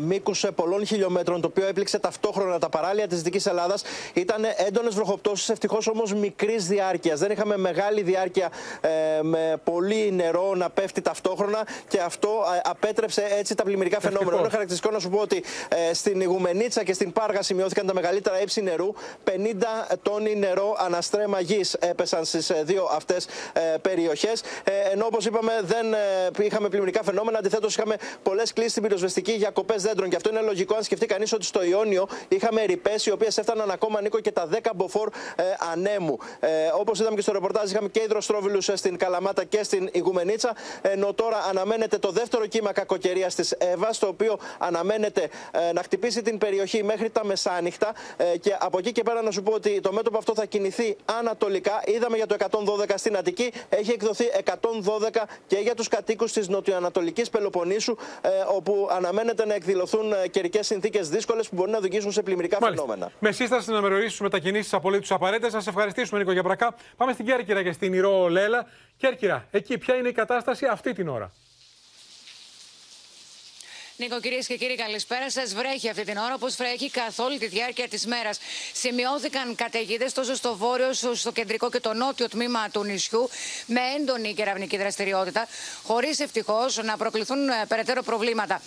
[0.00, 3.82] μήκους πολλών χιλιόμετρων, το οποίο έπληξε ταυτόχρονα τα παράλια της Δυτικής Ελλάδας.
[4.14, 7.20] Ήταν έντονες βροχοπτώσεις, ευτυχώς όμως μικρής διάρκειας.
[7.20, 8.50] Δεν είχαμε μεγάλη διάρκεια
[9.22, 12.30] με πολύ νερό να πέφτει ταυτόχρονα και αυτό
[12.62, 14.38] απέτρεψε έτσι τα πλημμυρικά φαινόμενα.
[14.38, 15.42] Είναι χαρακτηριστικό να σου πω ότι
[15.92, 18.92] στην Ιγουμενίτσα και στην Πάργα σημειώθηκαν τα μεγαλύτερα ύψη νερού.
[19.24, 19.30] 50
[20.02, 23.13] τόνοι νερό αναστρέμα γης έπεσαν στις δύο αυτές
[23.52, 24.42] ε, περιοχές.
[24.64, 27.38] Ε, ενώ όπως είπαμε, δεν ε, είχαμε πλημμυρικά φαινόμενα.
[27.38, 30.08] Αντιθέτως, είχαμε πολλές κλήσεις στην πυροσβεστική για κοπέ δέντρων.
[30.08, 33.70] Και αυτό είναι λογικό αν σκεφτεί κανείς ότι στο Ιόνιο είχαμε ρηπές οι οποίες έφταναν
[33.70, 36.18] ακόμα Νίκο και τα 10 μποφόρ ε, ανέμου.
[36.40, 36.48] Ε,
[36.78, 40.56] όπως είδαμε και στο ρεπορτάζ, είχαμε και υδροστρόβιλους στην Καλαμάτα και στην Ιγουμενίτσα.
[40.82, 46.22] Ενώ τώρα αναμένεται το δεύτερο κύμα κακοκαιρίας της ΕΒΑ, το οποίο αναμένεται ε, να χτυπήσει
[46.22, 47.92] την περιοχή μέχρι τα μεσάνυχτα.
[48.16, 50.96] Ε, και από εκεί και πέρα να σου πω ότι το μέτωπο αυτό θα κινηθεί
[51.04, 51.82] ανατολικά.
[51.84, 54.50] Είδαμε για το 112 στην Αττική έχει εκδοθεί 112
[55.46, 61.08] και για τους κατοίκους της νοτιοανατολικής Πελοποννήσου, ε, όπου αναμένεται να εκδηλωθούν ε, καιρικές συνθήκες
[61.08, 62.84] δύσκολες που μπορεί να οδηγήσουν σε πλημμυρικά Μάλιστα.
[62.84, 63.12] φαινόμενα.
[63.18, 65.52] Με σύσταση να μερορίσουμε μετακινήσει απολύτως απαραίτητες.
[65.52, 66.74] Σας ευχαριστήσουμε, Νίκο Γιαμπρακά.
[66.96, 68.66] Πάμε στην Κέρκυρα και στην Ηρώ Λέλα.
[68.96, 71.32] Κέρκυρα, εκεί ποια είναι η κατάσταση αυτή την ώρα;
[73.96, 75.54] Νίκο, κυρίες και κύριοι, καλησπέρα σας.
[75.54, 78.38] Βρέχει αυτή την ώρα, όπως βρέχει καθ' όλη τη διάρκεια της μέρας.
[78.72, 83.28] Σημειώθηκαν καταιγίδες τόσο στο βόρειο, όσο στο κεντρικό και το νότιο τμήμα του νησιού,
[83.66, 85.48] με έντονη κεραυνική δραστηριότητα,
[85.82, 88.62] χωρίς ευτυχώς να προκληθούν ε, περαιτέρω προβλήματα.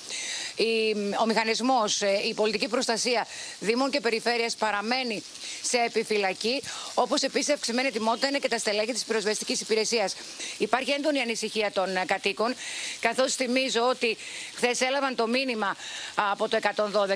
[1.22, 3.28] Ο μηχανισμός, ε, η πολιτική προστασία
[3.60, 5.24] Δήμων και Περιφέρειας παραμένει
[5.64, 6.64] σε επιφυλακή,
[6.94, 10.16] όπως επίσης αυξημένη τιμότητα είναι και τα στελέχη της πυροσβεστικής υπηρεσίας.
[10.58, 12.56] Υπάρχει έντονη ανησυχία των ε, κατοίκων,
[13.00, 14.18] καθώς θυμίζω ότι
[14.56, 15.76] χθες έλαβαν το μήνυμα
[16.16, 17.16] από το 112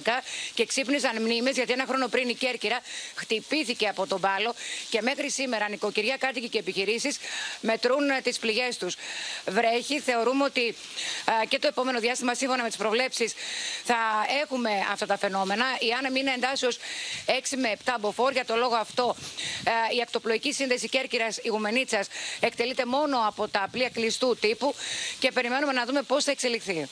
[0.53, 2.79] και ξύπνησαν μνήμες γιατί ένα χρόνο πριν η Κέρκυρα
[3.15, 4.55] χτυπήθηκε από τον πάλο
[4.89, 7.17] και μέχρι σήμερα νοικοκυριά, κάτοικοι και επιχειρήσεις
[7.61, 8.95] μετρούν ε, τις πληγές τους.
[9.47, 10.75] Βρέχει, θεωρούμε ότι
[11.47, 13.33] και το επόμενο διάστημα σύμφωνα με τις προβλέψεις
[13.83, 13.95] θα
[14.41, 15.65] έχουμε αυτά τα φαινόμενα.
[15.79, 16.77] Η άνεμη είναι εντάσσεως
[17.25, 18.31] 6 με 7 μποφόρ.
[18.31, 19.15] Για το λόγο αυτό
[19.97, 22.07] η ακτοπλοϊκή σύνδεση Κέρκυρας Ιγουμενίτσας
[22.39, 24.75] εκτελείται μόνο από τα πλοία κλειστού τύπου
[25.19, 26.89] και περιμένουμε να δούμε πώς θα εξελιχθεί.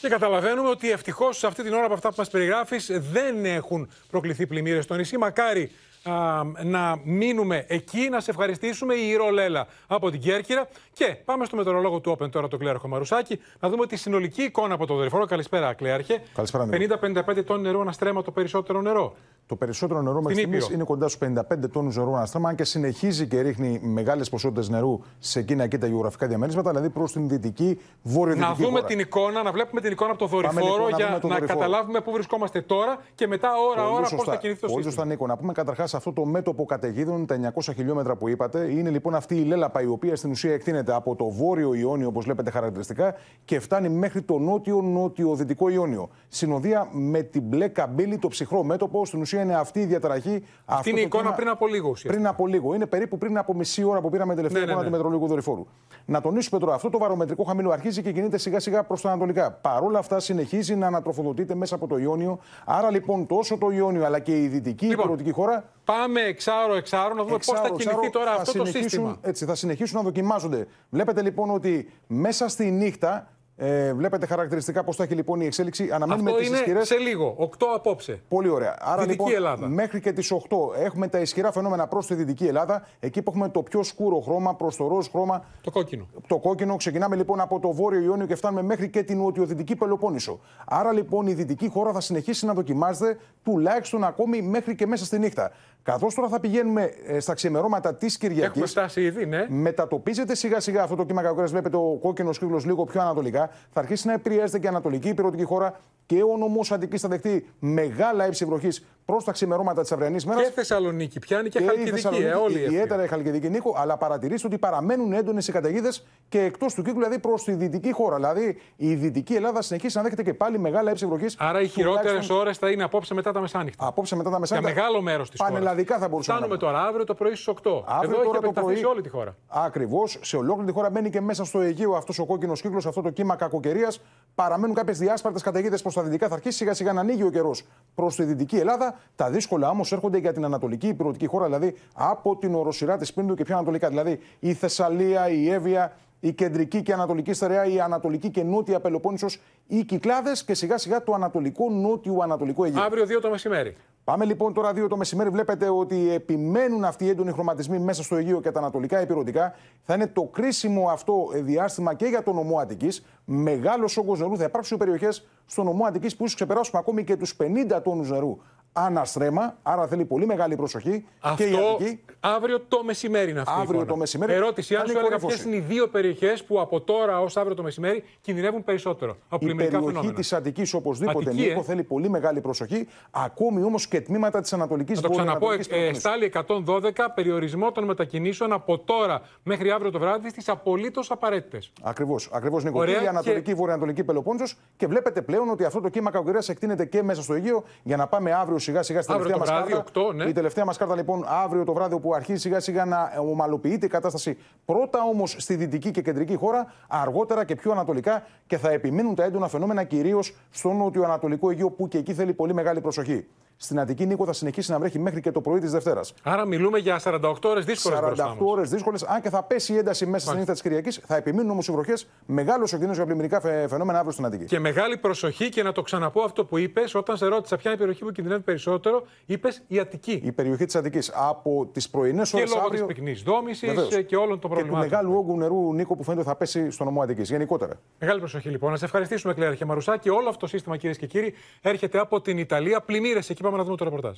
[0.00, 3.90] Και καταλαβαίνουμε ότι ευτυχώς σε αυτή την ώρα από αυτά που μας περιγράφεις δεν έχουν
[4.10, 5.18] προκληθεί πλημμύρες στο νησί.
[5.18, 5.70] Μακάρι
[6.10, 8.94] α, να μείνουμε εκεί, να σε ευχαριστήσουμε.
[8.94, 10.68] Η Ηρολέλα από την Κέρκυρα.
[10.92, 14.74] Και πάμε στο μετεωρολόγο του Open τώρα, τον Κλέαρχο Μαρουσάκη, να δούμε τη συνολική εικόνα
[14.74, 15.26] από το δορυφόρο.
[15.26, 16.22] Καλησπέρα, Κλέαρχε.
[16.34, 19.14] Καλησπέρα, 50-55 τόνοι νερού αναστρέμα το περισσότερο νερό.
[19.46, 23.26] Το περισσότερο νερό μέχρι στιγμής είναι κοντά στους 55 τόνους νερού αναστρέμα, αν και συνεχίζει
[23.26, 27.78] και ρίχνει μεγάλες ποσότητες νερού σε εκείνα εκεί τα γεωγραφικά διαμέρισματα, δηλαδή προς την δυτική
[28.02, 28.48] βόρειο-δυτική.
[28.50, 28.84] Να δούμε χώρα.
[28.84, 31.46] την εικόνα, να βλέπουμε την εικόνα από το δορυφόρο λοιπόν, για να, να, δορυφόρο.
[31.46, 34.82] καταλάβουμε πού βρισκόμαστε τώρα και μετά ώρα-ώρα πώς θα κινηθεί το Πολύ σύστημα.
[34.82, 35.26] σωστά, Νίκο.
[35.26, 39.36] Να πούμε καταρχάς αυτό το μέτωπο καταιγίδων, τα 900 χιλιόμετρα που είπατε, είναι λοιπόν αυτή
[39.36, 43.60] η λέλαπα η οποία στην ουσία εκτείνεται από το βόρειο Ιόνιο, όπως βλέπετε χαρακτηριστικά, και
[43.60, 46.08] φτάνει μέχρι το νότιο-νότιο-δυτικό Ιόνιο.
[46.28, 50.44] Συνοδεία με την μπλε καμπύλη, το ψυχρό μέτωπο, στην ουσία είναι αυτή η διαταραχή.
[50.64, 51.88] Αυτή είναι η εικόνα πριν από λίγο.
[51.88, 52.14] Ουσιαστικά.
[52.14, 52.74] Πριν από λίγο.
[52.74, 54.90] Είναι περίπου πριν από μισή ώρα που πήραμε τελευταία Ναι, ναι, εικόνα ναι.
[54.90, 55.66] του μετρολογικού δορυφόρου.
[56.04, 59.52] Να τονίσουμε τώρα, αυτό το βαρομετρικό χαμηλό αρχίζει και κινείται σιγά σιγά προς τα ανατολικά.
[59.52, 62.38] Παρ' όλα αυτά συνεχίζει να ανατροφοδοτείται μέσα από το Ιόνιο.
[62.64, 67.22] Άρα λοιπόν τόσο το Ιόνιο αλλά και η δυτική Λοιπόν, υπηρετική χώρα Πάμε εξάρο-εξάρο να
[67.24, 69.16] δούμε πώς θα Εξάρο, κινηθεί εξάρο τώρα θα αυτό το συνεχίσουν- σύστημα.
[69.22, 70.66] Έτσι, θα συνεχίσουν να δοκιμάζονται.
[70.90, 75.90] Βλέπετε λοιπόν ότι μέσα στη νύχτα, ε, βλέπετε χαρακτηριστικά πώς θα έχει λοιπόν η εξέλιξη.
[75.92, 76.86] Αναμένουμε Αυτό τις είναι ισχυρές.
[76.86, 78.20] σε λίγο, 8 απόψε.
[78.28, 78.76] Πολύ ωραία.
[78.80, 79.66] Άρα Δυτική λοιπόν Ελλάδα.
[79.68, 82.86] μέχρι και τις 8 έχουμε τα ισχυρά φαινόμενα προς τη Δυτική Ελλάδα.
[83.00, 85.44] Εκεί που έχουμε το πιο σκούρο χρώμα, προς το ροζ χρώμα.
[85.60, 86.06] Το κόκκινο.
[86.26, 86.76] Το κόκκινο.
[86.76, 90.40] Ξεκινάμε λοιπόν από το βόρειο Ιόνιο και φτάνουμε μέχρι και την νοτιοδυτική Πελοπόννησο.
[90.66, 95.18] Άρα λοιπόν η δυτική χώρα θα συνεχίσει να δοκιμάζεται τουλάχιστον ακόμη μέχρι και μέσα στη
[95.18, 95.52] νύχτα.
[95.82, 98.46] Καθώς τώρα θα πηγαίνουμε ε, στα ξημερώματα της Κυριακής.
[98.46, 99.46] Έχουμε φτάσει ήδη, ναι.
[99.48, 101.50] Μετατοπίζεται σιγά σιγά αυτό το κύμα κακοκαιρία.
[101.50, 103.50] Βλέπετε ο κόκκινος κύκλος λίγο πιο ανατολικά.
[103.70, 105.80] Θα αρχίσει να επηρεάζεται και η ανατολική υπηρετική χώρα.
[106.06, 110.42] Και ο νομός Αττική θα δεχτεί μεγάλα ύψη βροχής προς τα ξημερώματα της αυριανής μέρας.
[110.46, 111.90] Και Θεσσαλονίκη, πιάνει και, η Χαλκιδική.
[111.90, 112.60] Θεσσαλονίκη, Ε, όλοι αυτοί.
[112.60, 116.98] ιδιαίτερα η Χαλκιδική Νίκο, αλλά παρατηρήστε ότι παραμένουν έντονες οι καταιγίδες και εκτός του κύκλου,
[117.00, 118.16] δηλαδή προς τη δυτική χώρα.
[118.16, 121.36] Δηλαδή η δυτική Ελλάδα συνεχίζει να δέχεται και πάλι μεγάλα ύψη βροχής.
[121.38, 123.86] Άρα οι χειρότερες ώρες θα είναι απόψε μετά τα μεσάνυχτα.
[123.86, 124.70] Απόψε μετά τα μεσάνυχτα.
[124.72, 125.54] Για μεγάλο μέρος της χώρας.
[125.54, 127.84] Πανελλαδικά θα μπορούσαμε Φτάνουμε να τώρα αύριο το πρωί στις 8.
[127.86, 129.36] Αύριο Εδώ έχει τώρα το επεκταθεί πρωί- σε όλη τη χώρα.
[129.48, 130.18] Ακριβώς.
[130.22, 133.10] Σε ολόκληρη τη χώρα μπαίνει και μέσα στο Αιγαίο αυτός ο κόκκινος κύκλος, αυτό το
[133.10, 134.00] κύμα κακοκαιρίας.
[134.34, 136.28] Παραμένουν κάποιες διάσπαρτες καταιγίδες προς τα δυτικά.
[136.28, 137.64] Θα αρχίσει σιγά σιγά να ανοίγει ο καιρός
[137.94, 138.95] προς τη δυτική Ελλάδα.
[139.16, 143.34] Τα δύσκολα όμως έρχονται για την ανατολική υπηρετική χώρα, δηλαδή από την οροσυρά της Πίνδου
[143.34, 143.88] και πιο ανατολικά.
[143.88, 149.40] Δηλαδή η Θεσσαλία, η Εύβοια, η κεντρική και ανατολική στερεά, η ανατολική και νότια Πελοπόννησος,
[149.66, 152.82] οι Κυκλάδες και σιγά σιγά το ανατολικό νότιο ανατολικό Αιγαίο.
[152.82, 153.76] Αύριο 2 το μεσημέρι.
[154.04, 155.30] Πάμε λοιπόν τώρα δύο το μεσημέρι.
[155.30, 159.54] Βλέπετε ότι επιμένουν αυτοί οι έντονοι χρωματισμοί μέσα στο Αιγαίο και τα ανατολικά επιρροτικά.
[159.82, 163.04] Θα είναι το κρίσιμο αυτό διάστημα και για τον νομό Αττικής.
[163.24, 167.36] Μεγάλος όγκος νερού θα υπάρξουν περιοχές στο νομό Αττικής που ίσως ξεπεράσουμε ακόμη και τους
[167.36, 168.38] 50 τόνους νερού
[168.76, 169.56] αναστρέμα.
[169.62, 171.06] Άρα θέλει πολύ μεγάλη προσοχή.
[171.20, 172.00] Αυτό και η Αττική.
[172.20, 173.52] αύριο το μεσημέρι είναι αυτή.
[173.52, 173.86] η Αύριο εικόνα.
[173.86, 174.32] το μεσημέρι.
[174.32, 175.42] Ερώτηση: Αν θα σου είναι έλεγα κορυφώση.
[175.42, 179.44] ποιες είναι οι δύο περιοχές που από τώρα ως αύριο το μεσημέρι κινδυνεύουν περισσότερο από
[179.44, 182.88] Η πλημμυρικά περιοχή φαινόμενα; της Αττικής οπωσδήποτε Αττική, Νίκο ε; θέλει πολύ μεγάλη προσοχή.
[183.10, 187.84] Ακόμη όμως και τμήματα της Ανατολικής Θα το ξαναπώ, ε, ε, στάλει 112 περιορισμό των
[187.84, 191.72] μετακινήσεων από τώρα μέχρι αύριο το βράδυ στις απολύτως απαραίτητες.
[191.82, 192.78] Ακριβώς, ακριβώς Νίκο.
[192.78, 194.56] Ωραία, Και η και- Ανατολική Βορειοανατολική Πελοπόννησος.
[194.76, 198.06] Και βλέπετε πλέον ότι αυτό το κύμα κακοκαιρία εκτείνεται και μέσα στο Αιγαίο για να
[198.06, 200.02] πάμε αύριο σιγά σιγά στη Αύριο τελευταία το μας βράδυ, κάρτα.
[200.02, 200.28] οκτώ, ναι.
[200.28, 203.88] Η τελευταία μας κάρτα λοιπόν αύριο το βράδυ που αρχίζει σιγά σιγά να ομαλοποιείται η
[203.88, 204.38] κατάσταση.
[204.64, 209.24] Πρώτα όμως στη δυτική και κεντρική χώρα, αργότερα και πιο ανατολικά και θα επιμείνουν τα
[209.24, 213.26] έντονα φαινόμενα κυρίως στο νοτιοανατολικό Αιγαίο που και εκεί θέλει πολύ μεγάλη προσοχή.
[213.58, 216.14] Στην Αττική Νίκο θα συνεχίσει να βρέχει μέχρι και το πρωί της Δευτέρας.
[216.22, 220.06] Άρα μιλούμε για 48 ώρες δύσκολες 48 ώρες δύσκολες, αν και θα πέσει η ένταση
[220.06, 222.06] μέσα στη νύχτα της Κυριακής, θα επιμείνουν όμως οι βροχές.
[222.26, 224.44] Μεγάλος ο κίνδυνος για πλημμυρικά φαι- φαινόμενα αύριο στην Αττική.
[224.44, 227.74] Και μεγάλη προσοχή και να το ξαναπώ αυτό που είπες, όταν σε ρώτησα ποια είναι
[227.74, 230.20] η περιοχή που κινδυνεύει περισσότερο, είπες η Αττική.
[230.24, 231.10] Η περιοχή της Αττικής.
[231.14, 232.86] Από τις πρωινές Και ώρες λόγω της αύριο.
[232.86, 234.04] πυκνής δόμησης Βεβαίως.
[234.06, 234.88] και όλων των Και του προβλημάτων.
[234.88, 237.30] μεγάλου όγκου νερού, Νίκο, που φαίνεται ότι θα πέσει στο νομό Αττικής.
[237.30, 237.72] Γενικότερα.
[237.98, 238.70] Μεγάλη προσοχή λοιπόν.
[238.70, 240.08] Να σε ευχαριστήσουμε, Κλέρα Χεμαρουσάκη.
[240.08, 242.80] Όλο αυτό το σύστημα, κυρίες και κύριοι, έρχεται από την Ιταλία.
[242.80, 244.16] Πλημμύρες εκεί πάμε να δούμε το ρεπορτάζ.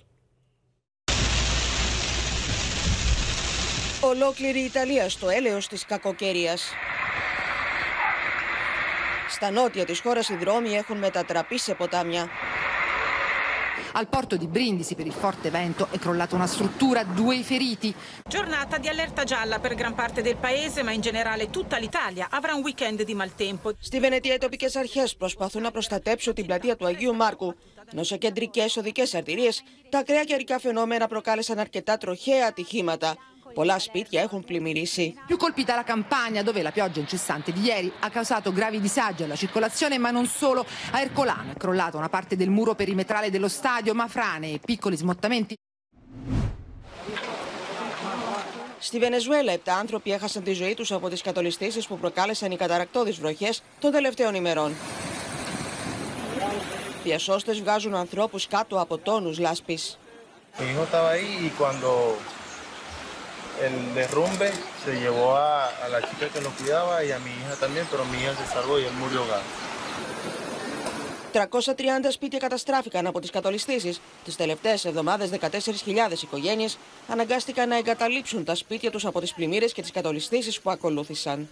[4.00, 6.72] Ολόκληρη η Ιταλία στο έλεος της κακοκαιρίας.
[9.28, 12.28] Στα νότια της χώρας οι δρόμοι έχουν μετατραπεί σε ποτάμια.
[14.00, 17.90] Al porto di Brindisi per il forte vento è crollata una struttura, due i feriti.
[18.34, 22.52] Giornata di allerta gialla per gran parte del paese, ma in generale tutta l'Italia avrà
[22.54, 23.72] un weekend di maltempo.
[23.80, 27.54] Στη Βενετία οι τοπικές αρχές προσπαθούν να προστατέψουν την πλατεία του Αγίου Μάρκου,
[27.92, 33.16] ενώ σε κεντρικές οδικές αρτηρίες τα ακραία καιρικά φαινόμενα προκάλεσαν αρκετά τροχαία ατυχήματα.
[33.54, 35.14] Πολλά σπίτια έχουν πλημμυρίσει.
[35.26, 39.34] Più colpita la campagna dove la pioggia incessante di ieri ha causato gravi disagi alla
[39.34, 40.66] circolazione, ma non solo.
[40.92, 44.96] A Ercolano è crollata una parte del muro perimetrale dello stadio, ma frane e piccoli
[44.96, 45.54] smottamenti.
[48.78, 53.16] Στη Βενεζουέλα, επτά άνθρωποι έχασαν τη ζωή τους από τις κατολιστήσεις που προκάλεσαν οι καταρακτώδεις
[53.18, 54.74] βροχές των τελευταίων ημερών.
[57.08, 59.98] Διασώστες βγάζουν ανθρώπους κάτω από τόνους λάσπης.
[60.58, 61.90] Mi hijo estaba ahí y cuando
[63.66, 64.48] el derrumbe
[64.84, 65.52] se llevó a,
[65.84, 68.46] a la chica que lo cuidaba y a mi hija también, pero mi hija se
[68.54, 69.46] salvó y él murió ahogado.
[71.32, 74.00] 330 σπίτια καταστράφηκαν από τις κατολιστήσεις.
[74.24, 79.82] Τις τελευταίες εβδομάδες 14.000 οικογένειες αναγκάστηκαν να εγκαταλείψουν τα σπίτια τους από τις πλημμύρες και
[79.82, 81.48] τις κατολιστήσεις που ακολούθησαν.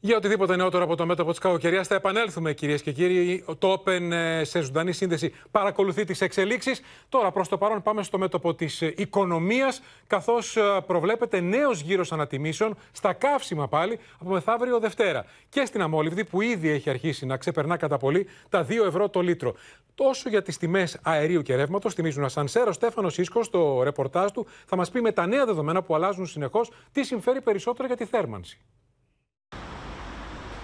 [0.00, 3.44] Για οτιδήποτε νεότερο από το μέτωπο της κακοκαιρίας θα επανέλθουμε, κυρίες και κύριοι.
[3.58, 6.80] Το Open ε, σε ζωντανή σύνδεση παρακολουθεί τις εξελίξεις.
[7.08, 10.56] Τώρα, προς το παρόν, πάμε στο μέτωπο της οικονομίας, καθώς
[10.86, 15.24] προβλέπεται νέος γύρος ανατιμήσεων στα καύσιμα πάλι από μεθαύριο Δευτέρα.
[15.48, 19.20] Και στην αμόλυβδη, που ήδη έχει αρχίσει να ξεπερνά κατά πολύ τα 2 ευρώ το
[19.20, 19.54] λίτρο.
[19.94, 24.46] Τόσο για τις τιμές αερίου και ρεύματος, θυμίζουν ο Σανσέρο Στέφανος Ίσκο στο ρεπορτάζ του,
[24.66, 28.04] θα μας πει με τα νέα δεδομένα που αλλάζουν συνεχώς τι συμφέρει περισσότερο για τη
[28.04, 28.60] θέρμανση.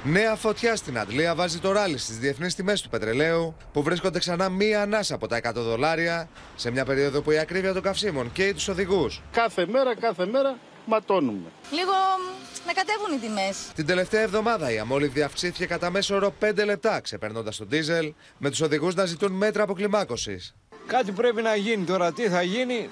[0.06, 4.48] Νέα φωτιά στην Αντλία βάζει το ράλι στις διεθνείς τιμές του πετρελαίου, που βρίσκονται ξανά
[4.48, 8.54] μία ανάσα από τα 100 δολάρια, σε μια περίοδο που η ακρίβεια των καυσίμων καίει
[8.54, 9.22] τους οδηγούς.
[9.32, 11.48] Κάθε μέρα, κάθε μέρα ματώνουμε.
[11.70, 11.92] Λίγο
[12.66, 13.56] να κατέβουν οι τιμές.
[13.74, 18.50] Την τελευταία εβδομάδα η αμόλυβδη αυξήθηκε κατά μέσο όρο 5 λεπτά, ξεπερνώντας τον ντίζελ, με
[18.50, 20.54] τους οδηγούς να ζητούν μέτρα αποκλιμάκωσης.
[20.86, 22.12] Κάτι πρέπει να γίνει τώρα.
[22.12, 22.88] Τι θα γίνει,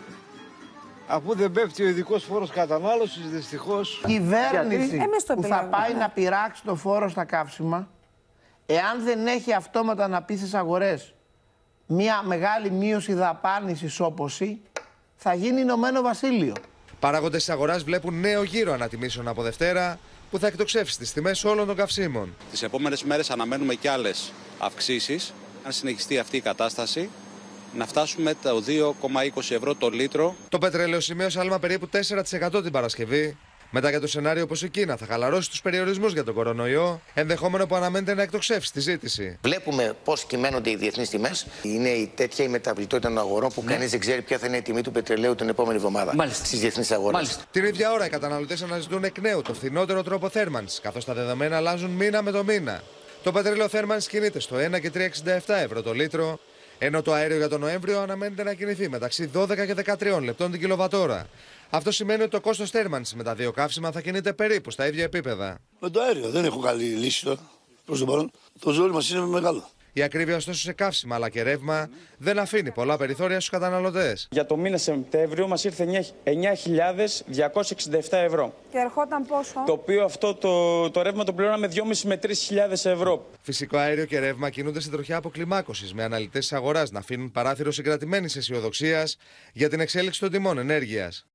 [1.07, 4.03] αφού δεν πέφτει ο ειδικός φόρος κατανάλωσης, δυστυχώς.
[4.07, 5.01] κυβέρνηση
[5.35, 7.89] που θα πάει να πειράξει το φόρο στα καύσιμα,
[8.67, 11.15] εάν δεν έχει αυτόματα να πει στις αγορές
[11.87, 14.61] μια μεγάλη μείωση δαπάνησης όπως η,
[15.17, 16.55] θα γίνει Ηνωμένο Βασίλειο.
[17.01, 19.99] Παράγοντες της αγοράς βλέπουν νέο γύρο ανατιμήσεων από Δευτέρα,
[20.31, 22.35] που θα εκτοξεύσει τις τιμές όλων των καυσίμων.
[22.51, 25.33] Τις επόμενες μέρες αναμένουμε και άλλες αυξήσεις.
[25.65, 27.11] Αν συνεχιστεί αυτή η κατάσταση,
[27.77, 28.63] να φτάσουμε το
[29.35, 30.35] 2,20 ευρώ το λίτρο.
[30.49, 31.89] Το πετρέλαιο σημείωσε άλμα περίπου
[32.51, 33.37] 4% την Παρασκευή.
[33.75, 37.67] Μετά για το σενάριο πω η Κίνα θα χαλαρώσει τους περιορισμούς για τον κορονοϊό, ενδεχόμενο
[37.67, 39.39] που αναμένεται να εκτοξεύσει τη ζήτηση.
[39.43, 41.47] Βλέπουμε πώς κυμαίνονται οι διεθνείς τιμές.
[41.63, 44.63] Είναι η τέτοια η μεταβλητότητα των αγορών που κανείς δεν ξέρει ποια θα είναι η
[44.63, 47.39] τιμή του πετρελαίου την επόμενη εβδομάδα στις διεθνείς αγορές.
[47.51, 51.57] Την ίδια ώρα οι καταναλωτές αναζητούν εκ νέου το φθηνότερο τρόπο θέρμανσης, καθώς τα δεδομένα
[51.57, 52.83] αλλάζουν μήνα με το μήνα.
[53.23, 56.39] Το πετρέλαιο θέρμανσης κινείται στο 1 και 3,67 ευρώ το λίτρο,
[56.85, 60.61] ενώ το αέριο για τον Νοέμβριο αναμένεται να κινηθεί μεταξύ 12 και 13 λεπτών την
[60.61, 61.27] κιλοβατόρα.
[61.71, 65.05] Αυτό σημαίνει ότι το κόστος θέρμανσης με τα δύο καύσιμα θα κινείται περίπου στα ίδια
[65.05, 65.59] επίπεδα.
[65.81, 67.51] Με το αέριο δεν έχω καλή λύση τώρα.
[67.85, 68.31] Προ το παρόν.
[68.59, 69.71] Το ζόρι μας είναι μεγάλο.
[69.95, 74.29] Η ακρίβεια ωστόσο σε καύσιμα αλλά και ρεύμα δεν αφήνει πολλά περιθώρια στους καταναλωτές.
[74.31, 76.33] Για το μήνα Σεπτέμβριο μας ήρθε 9.267
[78.11, 78.55] ευρώ.
[78.71, 82.31] Και ερχόταν πόσο; Το οποίο αυτό το, το ρεύμα το πληρώναμε 2,5 με 3.000
[82.71, 83.27] ευρώ.
[83.43, 87.73] Φυσικό αέριο και ρεύμα κινούνται στην τροχιά αποκλιμάκωσης με αναλυτές της αγοράς να αφήνουν παράθυρο
[87.73, 89.17] συγκρατημένης αισιοδοξίας
[89.53, 91.27] για την εξέλιξη των τιμών ενέργειας.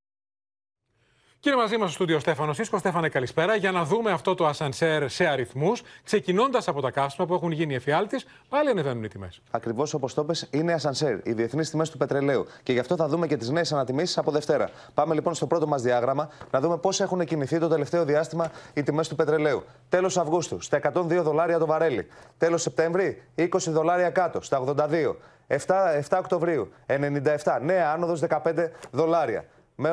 [1.47, 2.77] Και είναι μαζί μας στο στούντιο Στέφανος Σίσκο.
[2.77, 3.55] Στέφανε, καλησπέρα.
[3.55, 7.75] Για να δούμε αυτό το ασανσέρ σε αριθμούς, ξεκινώντας από τα καύσιμα που έχουν γίνει
[7.75, 9.41] εφιάλτης, πάλι ανεβαίνουν οι τιμές.
[9.51, 12.45] Ακριβώς όπως το πες, είναι ασανσέρ, οι διεθνείς τιμές του πετρελαίου.
[12.63, 14.69] Και γι' αυτό θα δούμε και τις νέες ανατιμήσεις από Δευτέρα.
[14.93, 18.83] Πάμε λοιπόν στο πρώτο μας διάγραμμα να δούμε πώς έχουν κινηθεί το τελευταίο διάστημα οι
[18.83, 19.63] τιμές του πετρελαίου.
[19.89, 22.07] Τέλος Αυγούστου, στα 102 δολάρια το βαρέλι.
[22.37, 25.15] Τέλος Σεπτέμβρη, 20 δολάρια κάτω, στα 82.
[25.47, 27.59] 7, 7 Οκτωβρίου, 97.
[27.61, 29.45] Νέα άνοδος 15 δολάρια.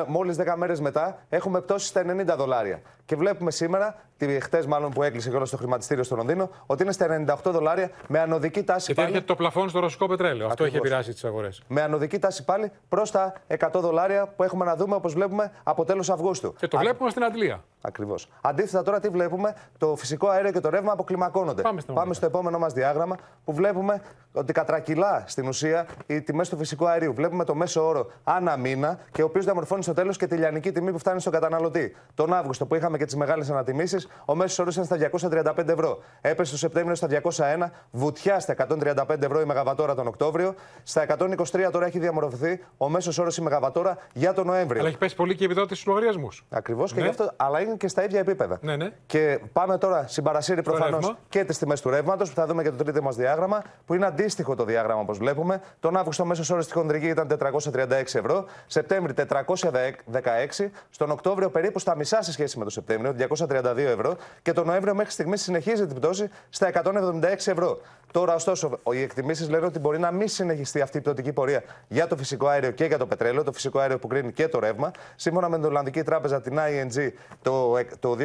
[0.07, 2.81] Μόλις 10 μέρες μετά έχουμε πτώσει στα 90 δολάρια.
[3.05, 3.95] Και βλέπουμε σήμερα,
[4.41, 8.19] χτες μάλλον που έκλεισε όλο στο χρηματιστήριο στο Λονδίνο, ότι είναι στα 98 δολάρια με
[8.19, 8.85] ανωδική τάση.
[8.85, 10.47] Γιατί έρχεται το πλαφόν στο ρωσικό πετρέλαιο.
[10.47, 11.61] Αυτό έχει επηρεάσει τις αγορές.
[11.67, 15.85] Με ανωδική τάση πάλι προς τα 100 δολάρια που έχουμε να δούμε όπως βλέπουμε από
[15.85, 16.53] τέλος Αυγούστου.
[16.53, 17.63] Και το βλέπουμε στην Αντλία.
[17.81, 18.27] Ακριβώς.
[18.41, 21.61] Αντίθετα τώρα τι βλέπουμε, το φυσικό αέριο και το ρεύμα αποκλιμακώνονται.
[21.61, 24.01] Πάμε, Πάμε στο επόμενο μας διάγραμμα που βλέπουμε
[24.33, 27.13] ότι κατρακυλά στην ουσία οι τιμές του φυσικού αερίου.
[27.13, 30.71] Βλέπουμε το μέσο όρο ανά μήνα και ο οποίος διαμορφώνει στο τέλος και τη λιανική
[30.71, 31.95] τιμή που φτάνει στον καταναλωτή.
[32.13, 35.99] Τον Αύγουστο που είχαμε και τις μεγάλες ανατιμήσεις, ο μέσος όρο ήταν στα 235 ευρώ.
[36.21, 40.53] Έπεσε το Σεπτέμβριο στα 201, βουτιά στα 135 ευρώ η Μεγαβατόρα τον Οκτώβριο.
[40.83, 44.79] Στα 123 τώρα έχει διαμορφωθεί ο μέσος όρος η Μεγαβατόρα για τον Νοέμβριο.
[44.79, 46.45] Αλλά έχει πέσει πολύ και η επιδότηση στους λογαριασμούς.
[46.49, 46.97] Ακριβώς ναι.
[46.97, 48.57] και γι' αυτό, αλλά είναι και στα ίδια επίπεδα.
[48.61, 48.91] Ναι, ναι.
[49.05, 52.83] Και πάμε τώρα συμπαρασύρει προφανώς και τις τιμές του ρεύματος που θα δούμε και το
[52.83, 55.61] τρίτο μας διάγραμμα που είναι αντίστοιχο το διάγραμμα όπως βλέπουμε.
[55.79, 57.27] Τον Αύγουστο ο μέσος όρος στη χοντρική ήταν
[57.73, 63.77] 436 ευρώ, Σεπτέμβρη 416, στον Οκτώβριο περίπου στα μισά σε σχέση με το Σεπτέμβριο, 232
[63.77, 67.79] ευρώ και τον Νοέμβριο μέχρι στιγμής συνεχίζει την πτώση στα 176 ευρώ.
[68.15, 72.07] Τώρα, ωστόσο, οι εκτιμήσεις λένε ότι μπορεί να μην συνεχιστεί αυτή η πτωτική πορεία για
[72.07, 74.91] το φυσικό αέριο και για το πετρέλαιο, το φυσικό αέριο που κρίνει και το ρεύμα.
[75.15, 77.09] Σύμφωνα με την Ολλανδική Τράπεζα, την ING,
[77.41, 78.17] το, το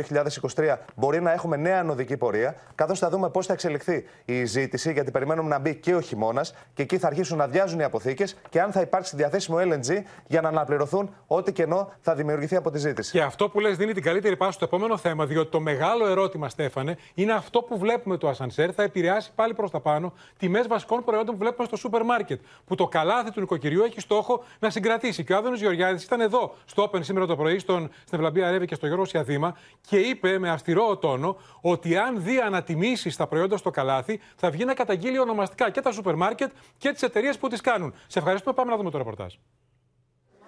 [0.54, 4.92] 2023 μπορεί να έχουμε νέα ανωδική πορεία, καθώς θα δούμε πώς θα εξελιχθεί η ζήτηση,
[4.92, 8.36] γιατί περιμένουμε να μπει και ο χειμώνας και εκεί θα αρχίσουν να αδειάζουν οι αποθήκες
[8.48, 12.78] και αν θα υπάρξει διαθέσιμο LNG για να αναπληρωθούν ό,τι κενό θα δημιουργηθεί από τη
[12.78, 13.10] ζήτηση.
[13.10, 16.48] Και αυτό που λες δίνει την καλύτερη πάση στο επόμενο θέμα, διότι το μεγάλο ερώτημα,
[16.48, 21.04] Στέφανε, είναι αυτό που βλέπουμε το ασανσέρ θα επηρεάσει πάλι προς τα πάνω τιμέ βασικών
[21.04, 22.40] προϊόντων που βλέπουμε στο σούπερ μάρκετ.
[22.64, 25.24] Που το καλάθι του νοικοκυριού έχει στόχο να συγκρατήσει.
[25.24, 28.66] Και ο Άδωνος Γεωργιάδης ήταν εδώ στο Open σήμερα το πρωί, στον, στην Ευλαμπία Ρεύη
[28.66, 29.56] και στο Γιώργο Σιαδήμα
[29.88, 34.64] και είπε με αυστηρό τόνο ότι αν δει ανατιμήσεις τα προϊόντα στο καλάθι, θα βγει
[34.64, 37.94] να καταγγείλει ονομαστικά και τα σούπερ μάρκετ και τις εταιρείες που τις κάνουν.
[38.06, 38.54] Σε ευχαριστούμε.
[38.54, 39.34] Πάμε να δούμε το ρεπορτάζ.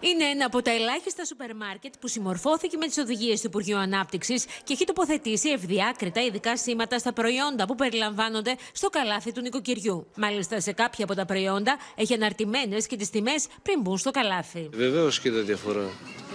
[0.04, 4.44] Είναι ένα από τα ελάχιστα σούπερ μάρκετ που συμμορφώθηκε με τις οδηγίες του Υπουργείου Ανάπτυξης
[4.64, 10.06] και έχει τοποθετήσει ευδιάκριτα ειδικά σήματα στα προϊόντα που περιλαμβάνονται στο καλάθι του νοικοκυριού.
[10.16, 14.68] Μάλιστα, σε κάποια από τα προϊόντα έχει αναρτημένες και τις τιμές πριν μπουν στο καλάθι.
[14.72, 15.82] Βεβαίως και τα διαφορά.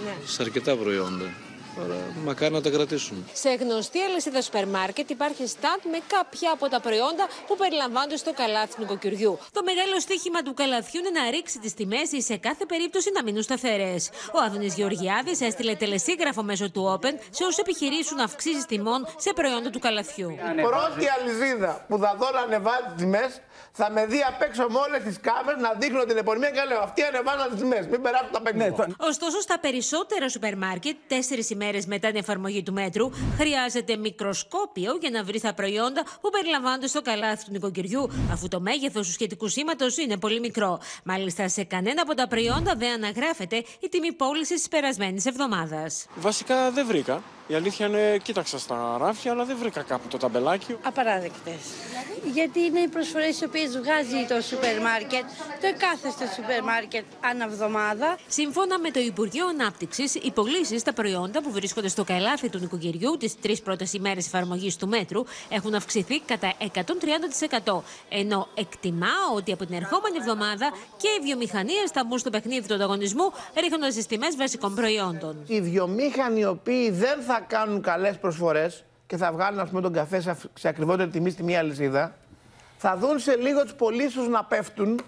[0.04, 0.26] Ναι.
[0.26, 1.47] Σε αρκετά προϊόντα.
[1.84, 3.28] Άρα μακάρι να τα κρατήσουν.
[3.32, 8.32] Σε γνωστή αλυσίδα σούπερ μάρκετ υπάρχει στάντ με κάποια από τα προϊόντα που περιλαμβάνονται στο
[8.32, 9.38] καλάθι του νοικοκυριού.
[9.52, 13.22] Το μεγάλο στίχημα του καλαθιού είναι να ρίξει τις τιμές ή σε κάθε περίπτωση να
[13.22, 14.10] μείνουν σταθερές.
[14.32, 19.70] Ο Άδωνης Γεωργιάδης έστειλε τελεσίγραφο μέσω του Open σε όσους επιχειρήσουν αυξήσεις τιμών σε προϊόντα
[19.70, 20.30] του καλαθιού.
[20.30, 23.40] Η πρώτη αλυσίδα που θα δω να ανεβάζει τις τιμές
[23.80, 26.64] θα με δει απ' έξω με όλες τις κάμερες να δείχνω την επωνυμία και να
[26.64, 27.80] λέω Αυτοί ανεβάζουν τις τιμέ.
[27.90, 28.58] Μην περάσουν τα παίξω.
[28.58, 34.96] Ναι, Ωστόσο, στα περισσότερα σούπερ μάρκετ, τέσσερις ημέρες μετά την εφαρμογή του μέτρου, χρειάζεται μικροσκόπιο
[35.00, 39.12] για να βρεις τα προϊόντα που περιλαμβάνονται στο καλάθι του νοικοκυριού, αφού το μέγεθος του
[39.12, 40.80] σχετικού σήματος είναι πολύ μικρό.
[41.04, 46.06] Μάλιστα, σε κανένα από τα προϊόντα δεν αναγράφεται η τιμή πώλησης της περασμένης εβδομάδας.
[46.14, 47.22] Βασικά δεν βρήκα.
[47.50, 50.76] Η αλήθεια είναι, κοίταξα στα ράφια, αλλά δεν βρήκα κάπου το ταμπελάκι.
[50.82, 51.54] Απαράδεκτες.
[52.32, 55.24] Γιατί είναι οι προσφορές τι οποίες βγάζει το σούπερ μάρκετ,
[55.60, 58.18] το εκάθεστο σούπερ μάρκετ ανά εβδομάδα.
[58.28, 63.16] Σύμφωνα με το Υπουργείο Ανάπτυξης, οι πωλήσεις στα προϊόντα που βρίσκονται στο καλάθι του νοικοκυριού
[63.18, 67.82] τις τρεις πρώτες ημέρες εφαρμογής του μέτρου έχουν αυξηθεί κατά 130%.
[68.08, 72.74] Ενώ εκτιμά ότι από την ερχόμενη εβδομάδα και οι βιομηχανίες θα μπουν στο παιχνίδι του
[72.74, 75.36] ανταγωνισμού, ρίχνοντας τις τιμές βασικών προϊόντων.
[75.46, 79.92] Οι βιομήχανοι οι οποίοι δεν θα κάνουν καλές προσφορές και θα βγάλουν ας πούμε, τον
[79.92, 82.16] καφέ σε, σε ακριβότερη τιμή στη μία αλυσίδα,
[82.76, 85.00] θα δουν σε λίγο τι πωλήσει να πέφτουν,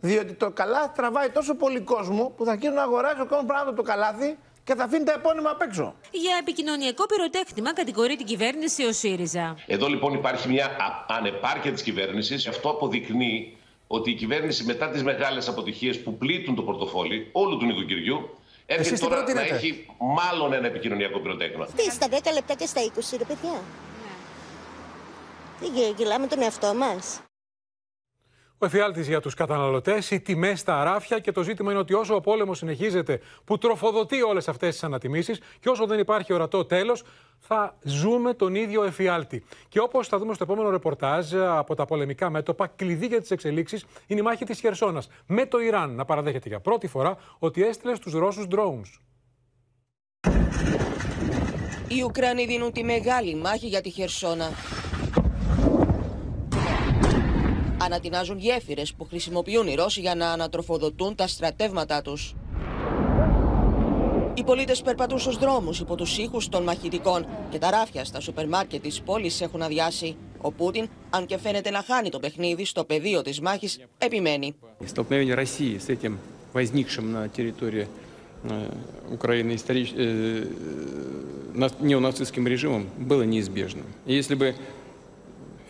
[0.00, 3.76] διότι το καλάθι τραβάει τόσο πολύ κόσμο που θα αρχίσουν να αγοράζει ο κόσμο πράγματι
[3.76, 5.94] το καλάθι και θα αφήνει τα επώνυμα απ' έξω.
[6.10, 9.56] Για επικοινωνιακό πυροτέχνημα κατηγορεί την κυβέρνηση ο ΣΥΡΙΖΑ.
[9.66, 10.70] Εδώ λοιπόν υπάρχει μια
[11.08, 12.46] ανεπάρκεια της κυβέρνησης.
[12.46, 13.56] Αυτό αποδεικνύει
[13.86, 18.30] ότι η κυβέρνηση μετά τις μεγάλες αποτυχίες που πλήττουν το πορτοφόλι όλου του νοικοκυριού
[18.66, 21.66] Έρχεται τώρα να έχει μάλλον ένα επικοινωνιακό πυροτέχνημα.
[21.66, 23.62] Τι, στα 10 λεπτά και στα 20, ρε παιδιά.
[25.60, 27.20] Τι γελάμε τον εαυτό μας.
[28.64, 32.14] Ο εφιάλτη για τους καταναλωτές, οι τιμές στα ράφια και το ζήτημα είναι ότι όσο
[32.14, 37.04] ο πόλεμος συνεχίζεται, που τροφοδοτεί όλες αυτές τις ανατιμήσεις και όσο δεν υπάρχει ορατό τέλος,
[37.38, 39.44] θα ζούμε τον ίδιο εφιάλτη.
[39.68, 43.84] Και όπως θα δούμε στο επόμενο ρεπορτάζ από τα πολεμικά μέτωπα, κλειδί για τις εξελίξεις
[44.06, 47.94] είναι η μάχη της Χερσόνας με το Ιράν να παραδέχεται για πρώτη φορά ότι έστειλε
[47.94, 49.00] στους Ρώσους drones.
[51.88, 54.50] Οι Ουκρανοί δίνουν τη μεγάλη μάχη για τη Χερσόνα
[57.83, 62.35] Ανατινάζουν γέφυρες που χρησιμοποιούν οι Ρώσοι για να ανατροφοδοτούν τα στρατεύματά τους.
[64.33, 68.47] Οι πολίτες περπατούν στους δρόμους υπό τους ήχους των μαχητικών και τα ράφια στα σούπερ
[68.47, 70.15] μάρκετ της πόλης έχουν αδειάσει.
[70.41, 74.55] Ο Πούτιν, αν και φαίνεται να χάνει το παιχνίδι στο πεδίο της μάχης, επιμένει.
[79.11, 79.93] Украины историч...
[81.79, 83.85] неонацистским режимом было неизбежным.
[84.05, 84.82] Если бы в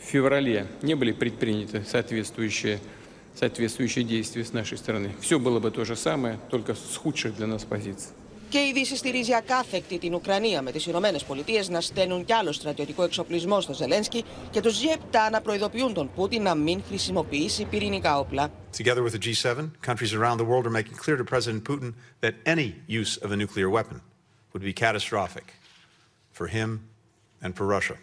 [0.04, 2.80] феврале не были предприняты соответствующие,
[3.36, 7.48] соответствующие действия с нашей стороны, все было бы то же самое, только с худших для
[7.48, 8.12] нас позиций.
[8.50, 12.52] Και η Δύση στηρίζει ακάθεκτη την Ουκρανία με τι Ηνωμένε Πολιτείε να στέλνουν κι άλλο
[12.52, 18.20] στρατιωτικό εξοπλισμό στο Ζελένσκι και του G7 να προειδοποιούν τον Πούτιν να μην χρησιμοποιήσει πυρηνικά
[18.20, 18.52] όπλα.
[18.78, 22.34] Together with the G7, countries around the world are making clear to President Putin that
[22.46, 24.02] any use of a nuclear weapon
[24.52, 25.48] would be catastrophic
[26.38, 26.70] for him
[27.44, 27.98] and for Russia.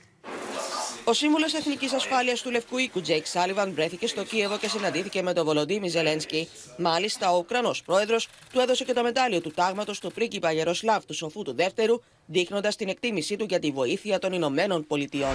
[1.03, 5.33] Ο σύμβουλος Εθνικής Ασφάλειας του Λευκού Οίκου, Τζέικ Σάλιβαν, βρέθηκε στο Κίεβο και συναντήθηκε με
[5.33, 6.47] τον Βολοντίμιρ Ζελένσκι.
[6.77, 11.13] Μάλιστα, ο Ουκρανός πρόεδρος του έδωσε και το μετάλλιο του τάγματος του πρίγκιπα Γεροσλάβ του
[11.13, 15.33] Σοφού του Δεύτερου, δείχνοντας την εκτίμησή του για τη βοήθεια των Ηνωμένων Πολιτειών.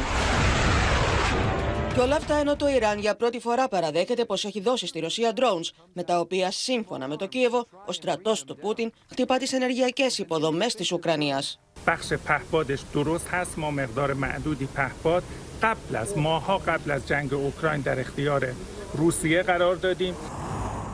[1.95, 5.33] Και όλα αυτά ενώ το Ιράν για πρώτη φορά παραδέχεται πω έχει δώσει στη Ρωσία
[5.35, 10.05] drones, με τα οποία σύμφωνα με το Κίεβο, ο στρατό του Πούτιν χτυπά τι ενεργειακέ
[10.17, 11.43] υποδομέ τη Ουκρανία.
[15.61, 18.53] قبل از ماها قبل از جنگ اوکراین در اختیار
[18.93, 20.15] روسیه قرار دادیم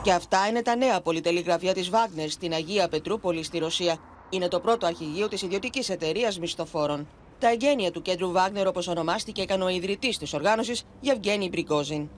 [0.02, 3.96] Και αυτά είναι τα νέα πολυτελεγραφία της Βάγνερ στην Αγία Πετρούπολη στη Ρωσία.
[4.30, 7.06] Είναι το πρώτο αρχηγείο της ιδιωτικής εταιρείας μισθοφόρων.
[7.43, 12.09] Τα εγγένεια του κέντρου Βάγνερ, όπως ονομάστηκε, έκανε ο ιδρυτής της οργάνωσης, Γευγένη Μπριγκόζιν.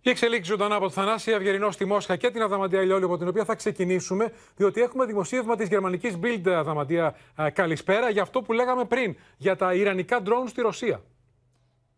[0.00, 3.28] Η εξελίξη ζωντανά από το Θανάση Αυγερινό στη Μόσχα και την Αδαμαντία Ηλιόλου, από την
[3.28, 7.16] οποία θα ξεκινήσουμε, διότι έχουμε δημοσίευμα της γερμανικής Bild Αδαμαντία
[7.52, 11.02] καλησπέρα για αυτό που λέγαμε πριν, για τα Ιρανικά ντρόουν στη Ρωσία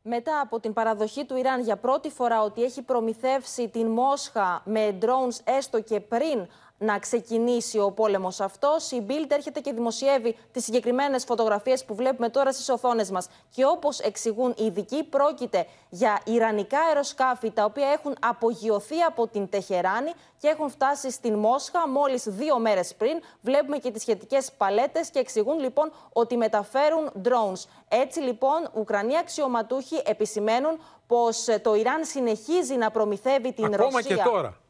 [0.03, 4.99] μετά από την παραδοχή του Ιράν για πρώτη φορά ότι έχει προμηθεύσει την Μόσχα με
[5.01, 6.47] drones έστω και πριν
[6.83, 8.91] να ξεκινήσει ο πόλεμος αυτός.
[8.91, 13.29] Η Bild έρχεται και δημοσιεύει τις συγκεκριμένες φωτογραφίες που βλέπουμε τώρα στις οθόνες μας.
[13.51, 19.49] Και όπως εξηγούν οι ειδικοί, πρόκειται για Ιρανικά αεροσκάφη τα οποία έχουν απογειωθεί από την
[19.49, 23.21] Τεχεράνη και έχουν φτάσει στην Μόσχα μόλις δύο μέρες πριν.
[23.41, 27.65] Βλέπουμε και τις σχετικές παλέτες και εξηγούν λοιπόν ότι μεταφέρουν drones.
[27.89, 34.17] Έτσι λοιπόν, Ουκρανοί αξιωματούχοι επισημαίνουν πως το Ιράν συνεχίζει να προμηθεύει την Ακόμα Ρωσία.
[34.17, 34.62] Και τώρα.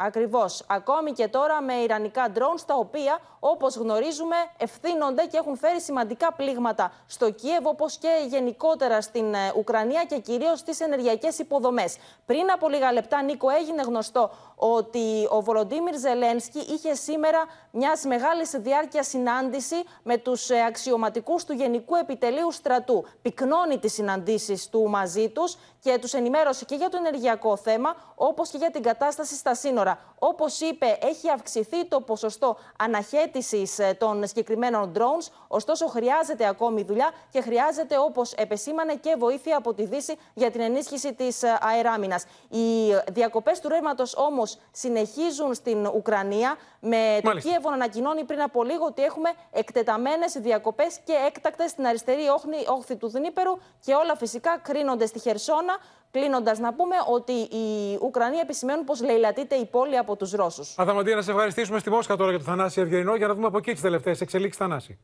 [0.00, 0.64] Ακριβώς.
[0.66, 6.32] Ακόμη και τώρα με ιρανικά drones, τα οποία όπως γνωρίζουμε ευθύνονται και έχουν φέρει σημαντικά
[6.32, 11.96] πλήγματα στο Κίεβο, όπως και γενικότερα στην ε, Ουκρανία και κυρίως στις ενεργειακές υποδομές.
[12.26, 18.50] Πριν από λίγα λεπτά, Νίκο, έγινε γνωστό ότι ο Βολοντίμιρ Ζελένσκι είχε σήμερα μιας μεγάλης
[18.50, 23.04] διάρκειας συνάντηση με τους ε, αξιωματικούς του Γενικού Επιτελείου Στρατού.
[23.22, 28.50] Πυκνώνει τις συναντήσεις του μαζί τους και τους ενημέρωσε και για το ενεργειακό θέμα, όπως
[28.50, 29.98] και για την κατάσταση στα σύνορα.
[30.18, 37.10] Όπως είπε, έχει αυξηθεί το ποσοστό αναχέτησης ε, των συγκεκριμένων drones, ωστόσο χρειάζεται ακόμη δουλειά
[37.30, 42.24] και χρειάζεται, όπως επεσήμανε, και βοήθεια από τη Δύση για την ενίσχυση της ε, αεράμινας.
[42.48, 48.62] Οι διακοπές του ρεύματος όμως συνεχίζουν στην Ουκρανία, με το Κίεβο να ανακοινώνει πριν από
[48.62, 52.22] λίγο ότι έχουμε εκτεταμένες διακοπές και έκτακτες στην αριστερή
[52.66, 53.52] όχθη του Δνήπερου
[53.84, 55.67] και όλα φυσικά κρίνονται στη Χερσόνα.
[56.10, 60.74] Κλείνοντας, να πούμε ότι οι Ουκρανοί επισημαίνουν πως λαιλατείται η πόλη από τους Ρώσους.
[60.78, 63.58] Αδαμαντία, να σε ευχαριστήσουμε στη Μόσχα τώρα για το Θανάση Ευγενινό για να δούμε από
[63.58, 64.98] εκεί τις τελευταίες εξελίξεις Θανάση.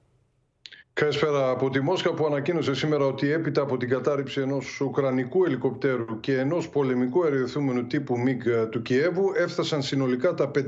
[0.92, 6.20] Καλησπέρα από τη Μόσχα που ανακοίνωσε σήμερα ότι έπειτα από την κατάρριψη ενός Ουκρανικού ελικοπτέρου
[6.20, 10.60] και ενός πολεμικού αεριοθούμενου τύπου ΜΙΓ του Κιέβου έφτασαν συνολικά τα 500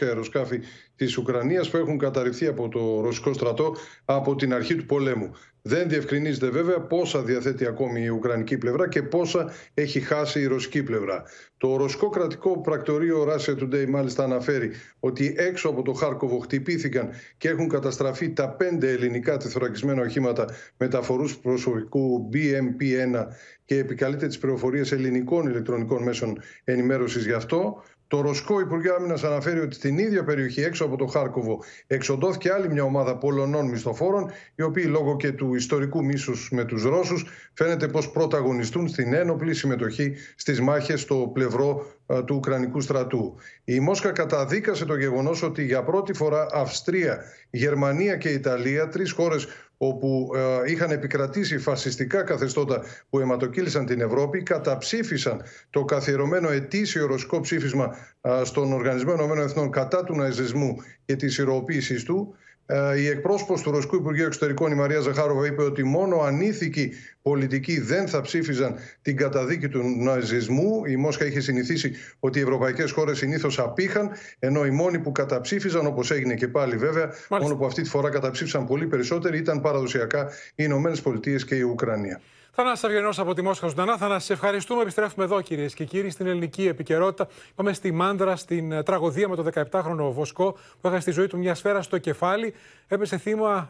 [0.00, 0.60] αεροσκάφη
[1.04, 5.30] της Ουκρανίας που έχουν καταρριφθεί από το ρωσικό στρατό από την αρχή του πολέμου.
[5.62, 10.82] Δεν διευκρινίζεται βέβαια πόσα διαθέτει ακόμη η Ουκρανική πλευρά και πόσα έχει χάσει η ρωσική
[10.82, 11.22] πλευρά.
[11.56, 17.48] Το ρωσικό κρατικό πρακτορείο Russia Today μάλιστα αναφέρει ότι έξω από το Χάρκοβο χτυπήθηκαν και
[17.48, 20.46] έχουν καταστραφεί τα πέντε ελληνικά τεθωρακισμένα οχήματα
[20.76, 23.26] μεταφορούς προσωπικού BMP-1
[23.64, 27.82] και επικαλείται τις πληροφορίες ελληνικών ηλεκτρονικών μέσων ενημέρωσης γι' αυτό.
[28.12, 32.68] Το Ροσκό Υπουργείο Άμυνας αναφέρει ότι στην ίδια περιοχή, έξω από το Χάρκοβο, εξοντώθηκε άλλη
[32.68, 37.88] μια ομάδα Πολωνών μισθοφόρων, οι οποίοι λόγω και του ιστορικού μίσους με τους Ρώσους φαίνεται
[37.88, 43.34] πως πρωταγωνιστούν στην ένοπλη συμμετοχή στις μάχες στο πλευρό του Ουκρανικού στρατού.
[43.64, 49.46] Η Μόσχα καταδίκασε το γεγονός ότι για πρώτη φορά Αυστρία, Γερμανία και Ιταλία, τρεις χώρες
[49.76, 57.40] όπου ε, είχαν επικρατήσει φασιστικά καθεστώτα που αιματοκύλησαν την Ευρώπη, καταψήφισαν το καθιερωμένο ετήσιο ρωσικό
[57.40, 57.96] ψήφισμα
[58.42, 62.34] στον Οργανισμό Ενωμένων Εθνών κατά του ναζισμού και της ηρωοποίησης του.
[62.72, 66.92] Ε, η εκπρόσωπος του Ρωσικού Υπουργείου Εξωτερικών, η Μαρία Ζαχάροβα, είπε ότι μόνο ανήθικοι
[67.22, 70.84] πολιτικοί δεν θα ψήφιζαν την καταδίκη του ναζισμού.
[70.84, 75.86] Η Μόσχα είχε συνηθίσει ότι οι ευρωπαϊκές χώρες συνήθως απήχαν, ενώ οι μόνοι που καταψήφιζαν,
[75.86, 77.38] όπως έγινε και πάλι βέβαια, Μάλιστα.
[77.40, 81.62] μόνο που αυτή τη φορά καταψήφισαν πολύ περισσότεροι, ήταν παραδοσιακά οι Ηνωμένες Πολιτείες και η
[81.62, 82.20] Ουκρανία.
[82.54, 83.96] Θανάσης Αυγενός από τη Μόσχα Ζωντανά.
[83.96, 84.82] Θα σε ευχαριστούμε.
[84.82, 87.28] Επιστρέφουμε εδώ κυρίες και κύριοι στην ελληνική επικαιρότητα.
[87.54, 91.38] Πάμε στη Μάνδρα, στην ε, τραγωδία με το 17χρονο Βοσκό που έχασε στη ζωή του
[91.38, 92.54] μια σφαίρα στο κεφάλι.
[92.92, 93.68] Έπεσε θύμα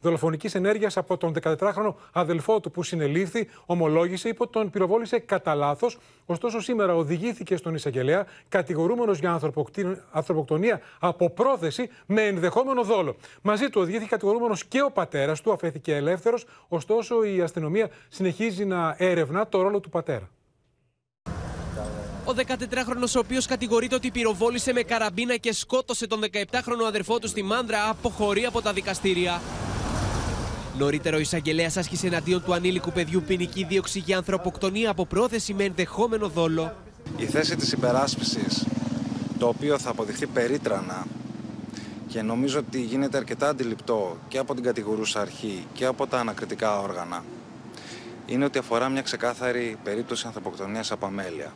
[0.00, 5.98] δολοφονικής ενέργειας από τον 14χρονο αδελφό του που συνελήφθη, ομολόγησε, είπε τον πυροβόλησε κατά λάθος.
[6.26, 9.40] Ωστόσο, σήμερα οδηγήθηκε στον εισαγγελέα κατηγορούμενος για
[10.12, 13.16] ανθρωποκτονία από πρόθεση με ενδεχόμενο δόλο.
[13.42, 16.46] Μαζί του οδηγήθηκε κατηγορούμενος και ο πατέρας του, αφέθηκε ελεύθερος.
[16.68, 20.28] Ωστόσο, η αστυνομία συνεχίζει να έρευνα το ρόλο του πατέρα.
[22.28, 27.28] Ο 14χρονο, ο οποίος κατηγορείται ότι πυροβόλησε με καραμπίνα και σκότωσε τον 17χρονο αδερφό του
[27.28, 29.40] στη Μάνδρα, αποχωρεί από τα δικαστήρια.
[30.78, 35.64] Νωρίτερο, ο εισαγγελέας άσκησε εναντίον του ανήλικου παιδιού ποινική δίωξη για ανθρωποκτονία από πρόθεση με
[35.64, 36.74] ενδεχόμενο δόλο.
[37.16, 38.66] Η θέση της υπεράσπισης,
[39.38, 41.06] το οποίο θα αποδειχθεί περίτρανα
[42.08, 46.80] και νομίζω ότι γίνεται αρκετά αντιληπτό και από την κατηγορούσα αρχή και από τα ανακριτικά
[46.80, 47.24] όργανα,
[48.26, 51.52] είναι ότι αφορά μια ξεκάθαρη περίπτωση ανθρωποκτονίας από αμέλεια.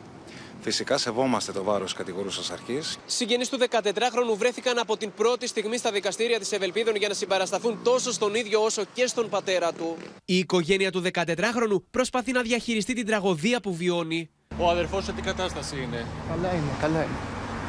[0.63, 2.97] Φυσικά σεβόμαστε το βάρος τη κατηγορούσα αρχής.
[3.05, 7.79] Συγγενείς του 14χρονου βρέθηκαν από την πρώτη στιγμή στα δικαστήρια της Ευελπίδων για να συμπαρασταθούν
[7.83, 9.97] τόσο στον ίδιο όσο και στον πατέρα του.
[10.25, 14.29] Η οικογένεια του 14χρονου προσπαθεί να διαχειριστεί την τραγωδία που βιώνει.
[14.57, 17.15] Ο αδερφός σε τι κατάσταση είναι; Καλά είναι, καλά είναι.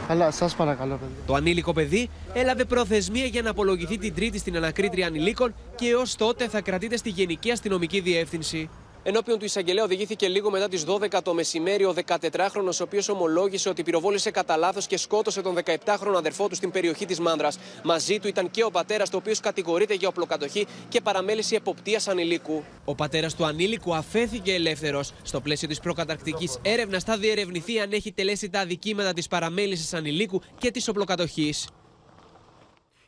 [0.09, 1.13] Αλλά σας παρακαλώ, παιδί.
[1.27, 6.17] Το ανήλικο παιδί έλαβε προθεσμία για να απολογηθεί την Τρίτη στην ανακρίτρια ανηλίκων και έως
[6.17, 8.71] τότε θα κρατείται στη Γενική Αστυνομική Διεύθυνση.
[9.07, 13.69] Ενώπιον του εισαγγελέα οδηγήθηκε λίγο μετά τις 12 το μεσημέρι ο 14χρονο, ο οποίος ομολόγησε
[13.69, 17.59] ότι πυροβόλησε κατά λάθος και σκότωσε τον 17χρονο αδερφό του στην περιοχή της Μάνδρας.
[17.83, 22.65] Μαζί του ήταν και ο πατέρας, το οποίος κατηγορείται για οπλοκατοχή και παραμέληση εποπτείας ανηλίκου.
[22.85, 25.13] Ο πατέρας του ανήλικου αφέθηκε ελεύθερος.
[25.23, 30.41] Στο πλαίσιο της προκαταρκτικής έρευνας θα διερευνηθεί αν έχει τελέσει τα αδικήματα της παραμέλησης ανηλίκου
[30.59, 31.69] και της οπλοκατοχής.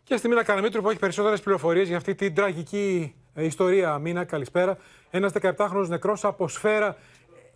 [0.04, 3.98] Και στη Μίνα Καραμίτρου που έχει περισσότερες πληροφορίες για αυτή την τραγική ε, ιστορία.
[3.98, 4.78] Μίνα, καλησπέρα.
[5.16, 6.96] Ένας 17χρονο νεκρός από σφαίρα.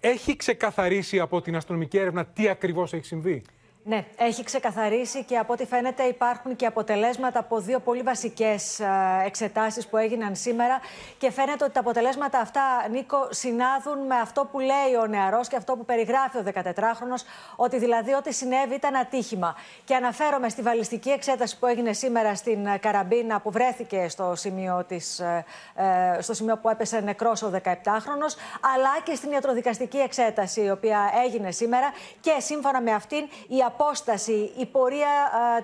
[0.00, 3.42] Έχει ξεκαθαρίσει από την αστυνομική έρευνα τι ακριβώς έχει συμβεί.
[3.91, 8.86] Ναι, έχει ξεκαθαρίσει και από ό,τι φαίνεται υπάρχουν και αποτελέσματα από δύο πολύ βασικές ε,
[9.24, 10.80] εξετάσεις που έγιναν σήμερα.
[11.18, 12.61] Και φαίνεται ότι τα αποτελέσματα αυτά,
[12.91, 17.24] Νίκο, συνάδουν με αυτό που λέει ο νεαρός και αυτό που περιγράφει ο 14χρονο,
[17.57, 19.57] ότι δηλαδή ό,τι συνέβη ήταν ατύχημα.
[19.84, 25.18] Και αναφέρομαι στη βαλιστική εξέταση που έγινε σήμερα στην Καραμπίνα, που βρέθηκε στο σημείο, της,
[25.18, 25.45] ε,
[26.16, 28.26] ε, στο σημείο που έπεσε νεκρός ο 17χρονο,
[28.74, 31.93] αλλά και στην ιατροδικαστική εξέταση, η οποία έγινε σήμερα.
[32.20, 35.09] Και σύμφωνα με αυτήν, η απόσταση, η πορεία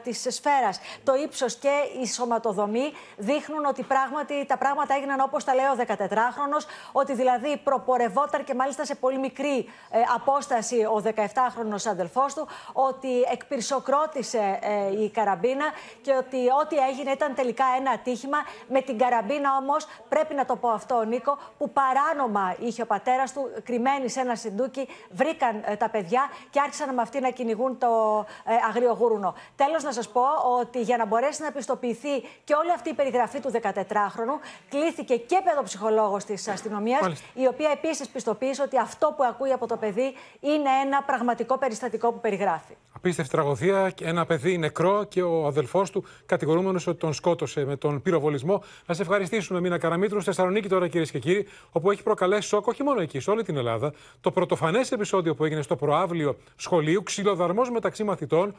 [0.02, 1.70] της σφαίρας, το ύψος και
[2.02, 6.58] η σωματοδομή δείχνουν ότι πράγματι τα πράγματα έγιναν όπως τα λέει ο 14χρονο,
[6.92, 13.20] ότι δηλαδή προπορευόταν και μάλιστα σε πολύ μικρή ε, απόσταση ο 17χρονο αδελφός του, ότι
[13.32, 15.64] εκπυρσοκρότησε ε, η καραμπίνα
[16.02, 18.38] και ότι ό,τι έγινε ήταν τελικά ένα ατύχημα.
[18.68, 23.32] Με την καραμπίνα όμως, πρέπει να το πω αυτό, Νίκο, που παράνομα είχε ο πατέρας
[23.32, 27.78] του κρυμμένη σε ένα συντούκι, βρήκαν ε, τα παιδιά και άρχισαν με αυτή να κυνηγούν
[27.78, 27.95] το
[28.44, 29.34] ε, αγριογούρουνο.
[29.56, 30.24] Τέλος, να σας πω
[30.60, 34.36] ότι για να μπορέσει να επιστοποιηθεί και όλη αυτή η περιγραφή του 14χρονου,
[34.68, 39.76] κλήθηκε και παιδοψυχολόγος της αστυνομίας, η οποία επίσης πιστοποίησε ότι αυτό που ακούει από το
[39.76, 42.76] παιδί είναι ένα πραγματικό περιστατικό που περιγράφει.
[42.96, 43.92] Απίστευτη τραγωδία.
[44.00, 48.62] Ένα παιδί νεκρό και ο αδελφός του κατηγορούμενος ότι τον σκότωσε με τον πυροβολισμό.
[48.86, 52.66] Να σε ευχαριστήσουμε, Μίνα Καραμίτρου, στη Θεσσαλονίκη τώρα, κυρίες και κύριοι, όπου έχει προκαλέσει σοκ
[52.66, 53.92] όχι μόνο εκεί, σε όλη την Ελλάδα.
[54.20, 58.54] Το πρωτοφανές επεισόδιο που έγινε στο προάβλιο σχολείου, ξυλοδαρμός μεταξύ μαθητών,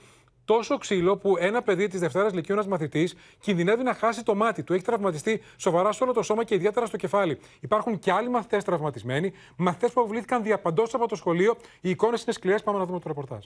[0.45, 4.63] τόσο ξύλο που ένα παιδί της Δευτέρας Λυκειού, ένα μαθητής, κινδυνεύει να χάσει το μάτι
[4.63, 4.73] του.
[4.73, 7.39] Έχει τραυματιστεί σοβαρά σε όλο το σώμα και ιδιαίτερα στο κεφάλι.
[7.59, 11.55] Υπάρχουν και άλλοι μαθητές τραυματισμένοι, μαθητές που αποβλήθηκαν διαπαντός από το σχολείο.
[11.81, 12.63] Οι εικόνες είναι σκληρές.
[12.63, 13.45] Πάμε να δούμε το ρεπορτάζ.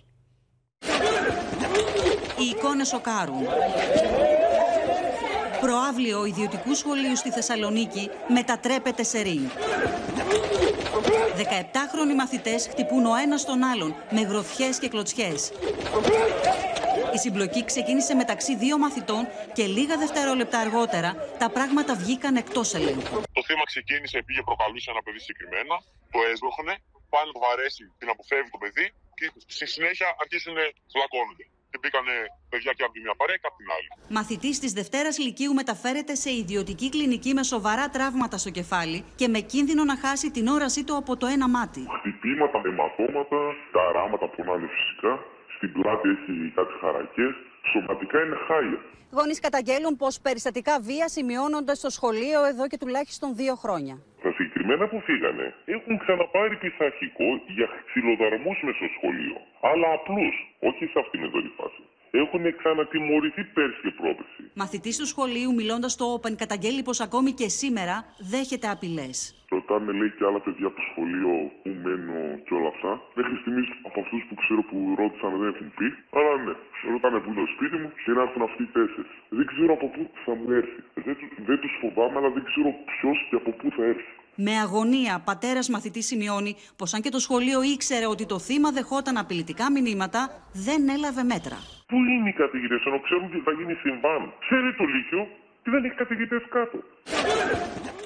[2.40, 3.46] Οι εικόνες σοκάρουν.
[5.62, 9.50] Προάβλιο ιδιωτικού σχολείου στη Θεσσαλονίκη μετατρέπεται σε ring.
[11.38, 15.52] 17χρονοι μαθητές χτυπούν ο ένας τον άλλον με γροθιές και κλωτσιές.
[17.16, 21.10] Η συμπλοκή ξεκίνησε μεταξύ δύο μαθητών και λίγα δευτερόλεπτα αργότερα
[21.40, 23.22] τα πράγματα βγήκαν εκτός ελέγχου.
[23.38, 25.76] Το θέμα ξεκίνησε επειδή προκαλούσε ένα παιδί συγκεκριμένα,
[26.14, 26.74] το έσβοχνε,
[27.12, 28.86] πάνε να το βαρέσει την αποφεύγει το παιδί
[29.18, 31.46] και στη συνέχεια αρχίσουν να βλακώνονται.
[31.72, 32.06] Και μπήκαν
[32.50, 33.88] παιδιά και από τη μια παρέα και από την άλλη.
[34.18, 39.40] Μαθητής της Δευτέρας Λυκείου μεταφέρεται σε ιδιωτική κλινική με σοβαρά τραύματα στο κεφάλι και με
[39.40, 41.84] κίνδυνο να χάσει την όρασή του από το ένα μάτι.
[41.98, 43.42] Χτυπήματα, αιματώματα,
[43.76, 45.14] καράματα πονάνε φυσικά.
[45.56, 47.34] Στην πλάτη έχει κάτι χαρακές.
[47.72, 48.80] Σωματικά είναι χάλια.
[49.12, 53.96] Γονείς καταγγέλουν πως περιστατικά βία σημειώνονται στο σχολείο εδώ και τουλάχιστον δύο χρόνια.
[54.62, 59.38] Τα συγκεκριμένα που φύγανε έχουν ξαναπάρει πειθαρχικό για ξυλοδαρμούς μες στο σχολείο.
[59.72, 60.36] Αλλά απλούς,
[60.70, 61.82] όχι σε αυτήν εδώ τη φάση.
[62.24, 64.42] Έχουν ξανατιμωρηθεί πέρσι και πρόπερσι.
[64.64, 67.96] Μαθητής του σχολείου, μιλώντας στο Open, καταγγέλει πως ακόμη και σήμερα
[68.34, 69.18] δέχεται απειλές.
[69.56, 72.92] Ρωτάνε, λέει, και άλλα παιδιά από το σχολείο που μένω και όλα αυτά.
[73.20, 75.88] Μέχρι στιγμής από αυτούς που ξέρω που ρώτησαν δεν έχουν πει.
[76.18, 76.54] Αλλά ναι,
[76.94, 79.16] ρωτάνε που είναι το σπίτι μου και να έρθουν αυτοί οι τέσσερις.
[79.38, 80.80] Δεν ξέρω από πού θα μου έρθει.
[81.06, 81.16] Δεν,
[81.50, 84.14] δεν τους φοβάμαι, αλλά δεν ξέρω ποιος και από πού θα έρθει.
[84.36, 89.18] Με αγωνία, πατέρας μαθητής σημειώνει πως αν και το σχολείο ήξερε ότι το θύμα δεχόταν
[89.18, 90.22] απειλητικά μηνύματα,
[90.54, 91.58] δεν έλαβε μέτρα.
[91.88, 94.34] Πού είναι οι καθηγητέ, ενώ ξέρουν ότι θα γίνει συμβάν.
[94.40, 95.28] Ξέρει το Λύκειο
[95.64, 96.78] και δεν έχει καθηγητέ κάτω.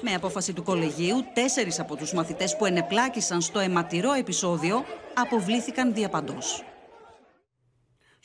[0.02, 6.64] Με απόφαση του κολεγίου, τέσσερις από τους μαθητές που ενεπλάκησαν στο αιματηρό επεισόδιο αποβλήθηκαν διαπαντός.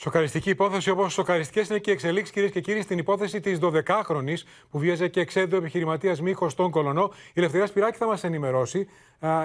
[0.04, 4.34] Σοκαριστική υπόθεση, όπως σοκαριστικές είναι και οι εξελίξεις, κυρίες και κύριοι, στην υπόθεση της 12χρονη
[4.72, 7.12] που βίαζε και εξέδωσε ο επιχειρηματίας Μίχος στον Κολονό.
[7.28, 8.88] Η Ελευθερία Σπυράκη θα μας ενημερώσει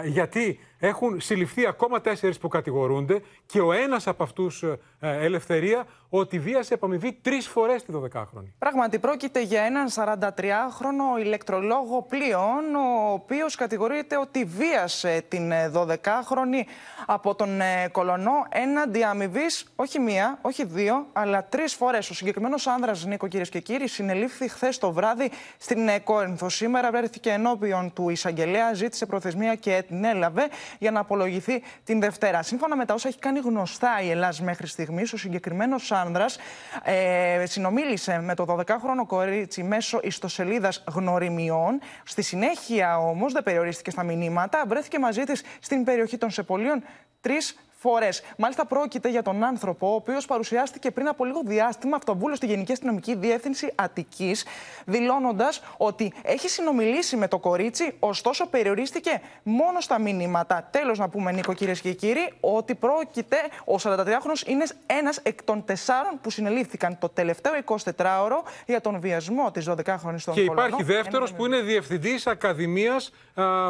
[0.05, 6.39] γιατί έχουν συλληφθεί ακόμα τέσσερις που κατηγορούνται και ο ένας από αυτούς, ε, Ελευθερία, ότι
[6.39, 8.53] βίασε επαμοιβή τρεις φορές τη 12χρονη.
[8.59, 16.63] Πράγματι, πρόκειται για έναν 43χρονο ηλεκτρολόγο πλοίων, ο οποίος κατηγορείται ότι βίασε την 12χρονη
[17.07, 22.11] από τον ε, Κολονό έναντι αμοιβής όχι μία, όχι δύο, αλλά τρεις φορές.
[22.11, 26.49] Ο συγκεκριμένος άνδρας, Νίκο, κυρίες και κύριοι, συνελήφθη χθες το βράδυ στην ε, Κόρινθο.
[26.49, 30.49] Σήμερα βρέθηκε ενώπιον του εισαγγελέα, ζήτησε προθεσμία και την έλαβε
[30.79, 32.43] για να απολογηθεί την Δευτέρα.
[32.43, 36.39] Σύμφωνα με τα όσα έχει κάνει γνωστά η Ελλάδα μέχρι στιγμής, ο συγκεκριμένος άνδρας
[36.85, 41.81] ε, συνομίλησε με το 12χρονο κορίτσι μέσω ιστοσελίδας γνωριμιών.
[42.05, 46.83] Στη συνέχεια όμως δεν περιορίστηκε στα μηνύματα, βρέθηκε μαζί της στην περιοχή των Σεπολίων
[47.21, 48.23] τρεις φορές.
[48.37, 52.73] Μάλιστα, πρόκειται για τον άνθρωπο, ο οποίος παρουσιάστηκε πριν από λίγο διάστημα αυτοβούλος στη Γενική
[52.73, 54.45] Αστυνομική Διεύθυνση Αττικής,
[54.85, 60.69] δηλώνοντας ότι έχει συνομιλήσει με το κορίτσι, ωστόσο περιορίστηκε μόνο στα μηνύματα.
[60.71, 65.65] Τέλος, να πούμε, Νίκο, κυρίες και κύριοι, ότι πρόκειται, ο 43χρονο είναι ένας εκ των
[65.65, 71.33] τεσσάρων που συνελήφθηκαν το τελευταίο 24ωρο για τον βιασμό της 12χρονη στον Και υπάρχει δεύτερος
[71.33, 73.13] που είναι διευθυντής Ακαδημίας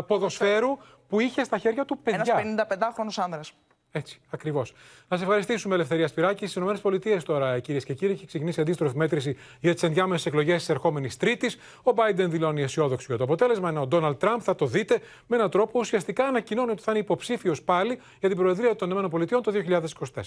[0.06, 0.78] Ποδοσφαίρου
[1.08, 2.42] που είχε στα χέρια του παιδιά.
[2.44, 3.52] Ένα 55χρονο άνδρας.
[3.96, 4.72] Έτσι, ακριβώς.
[5.08, 6.50] Να σε ευχαριστήσουμε, Ελευθερία Σπυράκης.
[6.50, 10.68] Στις ΗΠΑ τώρα, κυρίες και κύριοι, έχει ξεκινήσει αντίστροφη μέτρηση για τις ενδιάμεσες εκλογές της
[10.68, 11.56] ερχόμενης Τρίτης.
[11.82, 15.36] Ο Biden δηλώνει αισιόδοξο για το αποτέλεσμα, ενώ ο Ντόναλτ Τραμπ θα το δείτε με
[15.36, 19.52] έναν τρόπο ουσιαστικά ανακοινώνει ότι θα είναι υποψήφιος πάλι για την Προεδρία των ΗΠΑ το
[19.52, 20.22] 2024.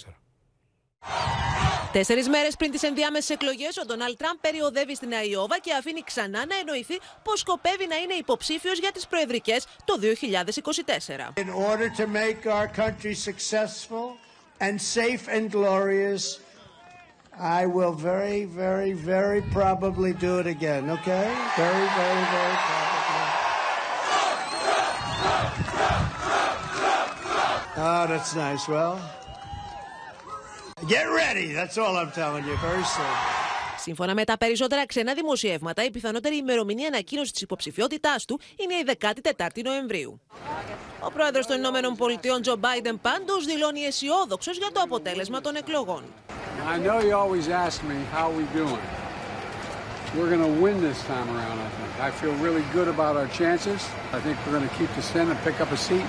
[1.91, 6.45] Τέσσερις μέρες πριν τις ενδιάμεσες εκλογές, ο Ντόναλτ Τραμπ περιοδεύει στην Αϊόβα και αφήνει ξανά
[6.45, 11.33] να εννοηθεί πως σκοπεύει να είναι υποψήφιος για τις προεδρικές το 2024.
[11.35, 14.05] In order to make our country successful
[14.59, 16.23] and safe and glorious,
[17.59, 21.27] I will very, very, very probably do it again, okay?
[21.63, 22.99] Very, very, very probably.
[27.91, 28.63] Oh, that's nice.
[28.73, 28.95] Well,
[30.95, 31.47] Get ready.
[31.59, 32.55] That's all I'm telling you.
[32.69, 33.15] Very soon.
[33.77, 38.97] Σύμφωνα με τα περισσότερα ξένα δημοσιεύματα, η πιθανότερη ημερομηνία ανακοίνωσης της υποψηφιότητάς του είναι η
[39.37, 40.21] 14η Νοεμβρίου.
[40.99, 46.03] Ο πρόεδρος των Ηνωμένων Πολιτειών, Τζο Μπάιντεν, πάντως δηλώνει αισιόδοξος για το αποτέλεσμα των εκλογών.
[46.73, 48.85] I know you always ask me how we doing;
[50.15, 51.91] We're going to win this time around, I think.
[52.07, 53.79] I feel really good about our chances.
[54.17, 56.07] I think we're going to keep the Senate, pick up a seat.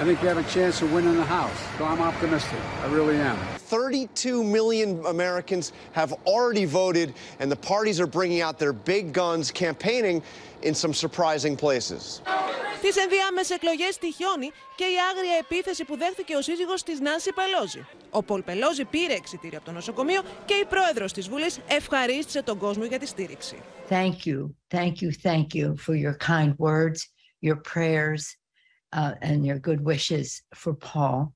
[0.00, 1.58] I think we have a chance of winning the House.
[1.78, 2.58] So I'm optimistic.
[2.84, 3.36] I really am.
[3.58, 9.50] 32 million Americans have already voted, and the parties are bringing out their big guns,
[9.50, 10.22] campaigning
[10.62, 12.20] in some surprising places.
[12.82, 17.86] Τι ενδιάμεσε εκλογέ τυχιώνει και η άγρια επίθεση που δέχθηκε ο σύζυγο τη Νάνση Πελόζη.
[18.10, 22.58] Ο Πολ Πελόζη πήρε εξητήριο από το νοσοκομείο και η πρόεδρο τη Βουλή ευχαρίστησε τον
[22.58, 23.56] κόσμο για τη στήριξη.
[23.88, 26.98] Thank you, thank you, thank you for your kind words,
[27.48, 28.22] your prayers,
[28.97, 31.31] uh, and your good wishes for Paul.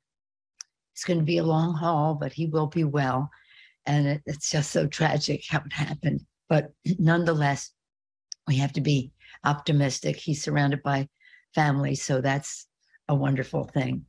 [0.96, 3.30] It's going to be a long haul, but he will be well.
[3.86, 6.22] And it, it's just so tragic how it happened.
[6.50, 7.72] But nonetheless,
[8.48, 9.12] we have to be
[9.46, 10.16] optimistic.
[10.16, 11.08] He's surrounded by
[11.54, 12.66] family, so that's
[13.08, 14.06] a wonderful thing.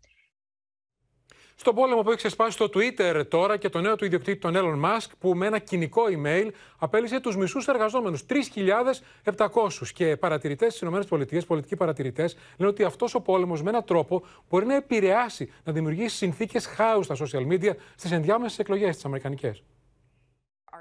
[1.63, 4.85] Στον πόλεμο που έχει ξεσπάσει στο Twitter τώρα και το νέο του ιδιοκτήτη, τον Elon
[4.85, 6.49] Musk, που με ένα κοινικό email
[6.79, 9.93] απέλησε τους μισούς εργαζόμενους, 3.700.
[9.95, 14.67] Και παρατηρητές στις ΗΠΑ, πολιτικοί παρατηρητές, λένε ότι αυτός ο πόλεμος με έναν τρόπο μπορεί
[14.67, 19.63] να επηρεάσει, να δημιουργήσει συνθήκες χάους στα social media στις ενδιάμεσες εκλογές τις Αμερικανικές.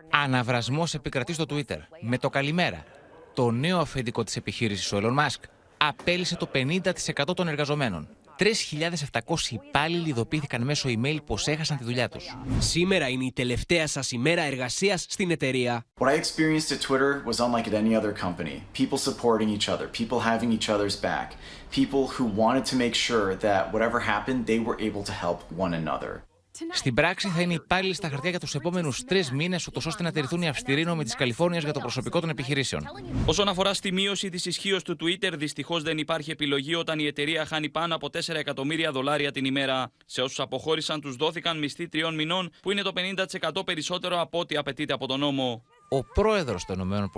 [0.09, 1.77] Αναβρασμός επικρατεί στο Twitter.
[1.99, 2.83] Με το καλημέρα.
[3.33, 5.43] Το νέο αφεντικό της επιχείρησης, ο Elon Musk,
[5.77, 8.07] απέλησε το 50% των εργαζομένων.
[8.39, 9.19] 3.700
[9.49, 12.19] υπάλληλοι ειδοποιήθηκαν μέσω email πω έχασαν τη δουλειά του.
[12.59, 15.85] Σήμερα είναι η τελευταία σα ημέρα εργασία στην εταιρεία.
[15.99, 18.63] What I experienced at Twitter was unlike at any other company.
[18.79, 21.27] People supporting each other, people having each other's back,
[21.79, 25.73] people who wanted to make sure that whatever happened, they were able to help one
[25.81, 26.13] another.
[26.71, 30.41] Στην πράξη θα είναι υπάλληλοι στα χαρτιά για τους επόμενους τρεις μήνες, ώστε να τηρηθούν
[30.41, 32.83] οι αυστηροί νόμοι της Καλιφόρνιας για το προσωπικό των επιχειρήσεων.
[33.25, 37.45] Όσον αφορά στη μείωση της ισχύως του Twitter, δυστυχώς δεν υπάρχει επιλογή όταν η εταιρεία
[37.45, 39.91] χάνει πάνω από 4 εκατομμύρια δολάρια την ημέρα.
[40.05, 44.55] Σε όσους αποχώρησαν, τους δόθηκαν μισθοί τριών μηνών, που είναι το 50% περισσότερο από ό,τι
[44.57, 45.63] απαιτείται από τον νόμο.
[45.89, 47.09] Ο πρόεδρος των ΗΠΑ,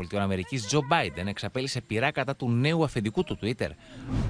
[0.68, 3.70] Τζο Μπάιντεν, εξαπέλυσε πειρά κατά του νέου αφεντικού του Twitter.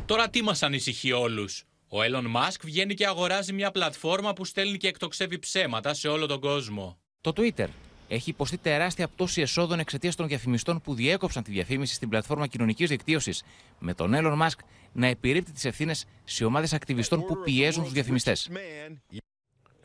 [0.06, 1.64] Τώρα τι μας ανησυχεί όλους;
[1.96, 6.26] Ο Elon Musk βγαίνει και αγοράζει μια πλατφόρμα που στέλνει και εκτοξεύει ψέματα σε όλο
[6.26, 6.98] τον κόσμο.
[7.22, 7.68] Το Twitter
[8.08, 12.90] έχει υποστεί τεράστια πτώση εσόδων εξαιτίας των διαφημιστών που διέκοψαν τη διαφήμιση στην πλατφόρμα κοινωνικής
[12.90, 13.44] δικτύωσης,
[13.80, 14.58] με τον Elon Musk
[14.92, 18.50] να επιρρύπτει τις ευθύνες σε ομάδες ακτιβιστών που πιέζουν τους διαφημιστές.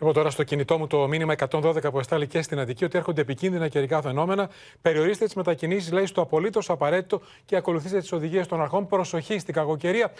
[0.00, 3.20] Εγώ τώρα στο κινητό μου το μήνυμα 112 που εστάλει και στην Αττική ότι έρχονται
[3.20, 4.50] επικίνδυνα καιρικά φαινόμενα.
[4.82, 8.86] Περιορίστε τις μετακινήσεις, λέει, στο απολύτως απαραίτητο και ακολουθήστε τις οδηγίες των αρχών.
[8.86, 10.12] Προσοχή στην κακοκαιρία.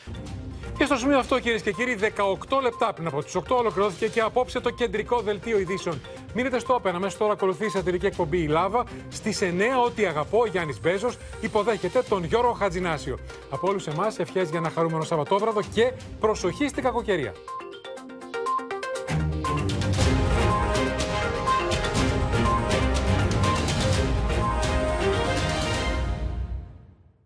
[0.78, 4.20] Και στο σημείο αυτό, κυρίες και κύριοι, 18 λεπτά πριν από τις 8 ολοκληρώθηκε και
[4.20, 6.00] απόψε το κεντρικό δελτίο ειδήσεων.
[6.34, 6.94] Μείνετε στο όπεν.
[6.94, 8.84] Αμέσω τώρα ακολουθεί η σατυρική εκπομπή Η Λάβα.
[9.08, 9.44] Στις 9,
[9.84, 13.18] ό,τι αγαπώ, ο Γιάννης Μπέζος υποδέχεται τον Γιώργο Χατζινάσιο.
[13.50, 17.32] Από όλους εμάς, ευχές για ένα χαρούμενο Σαββατόβραδο και προσοχή στην κακοκαιρία.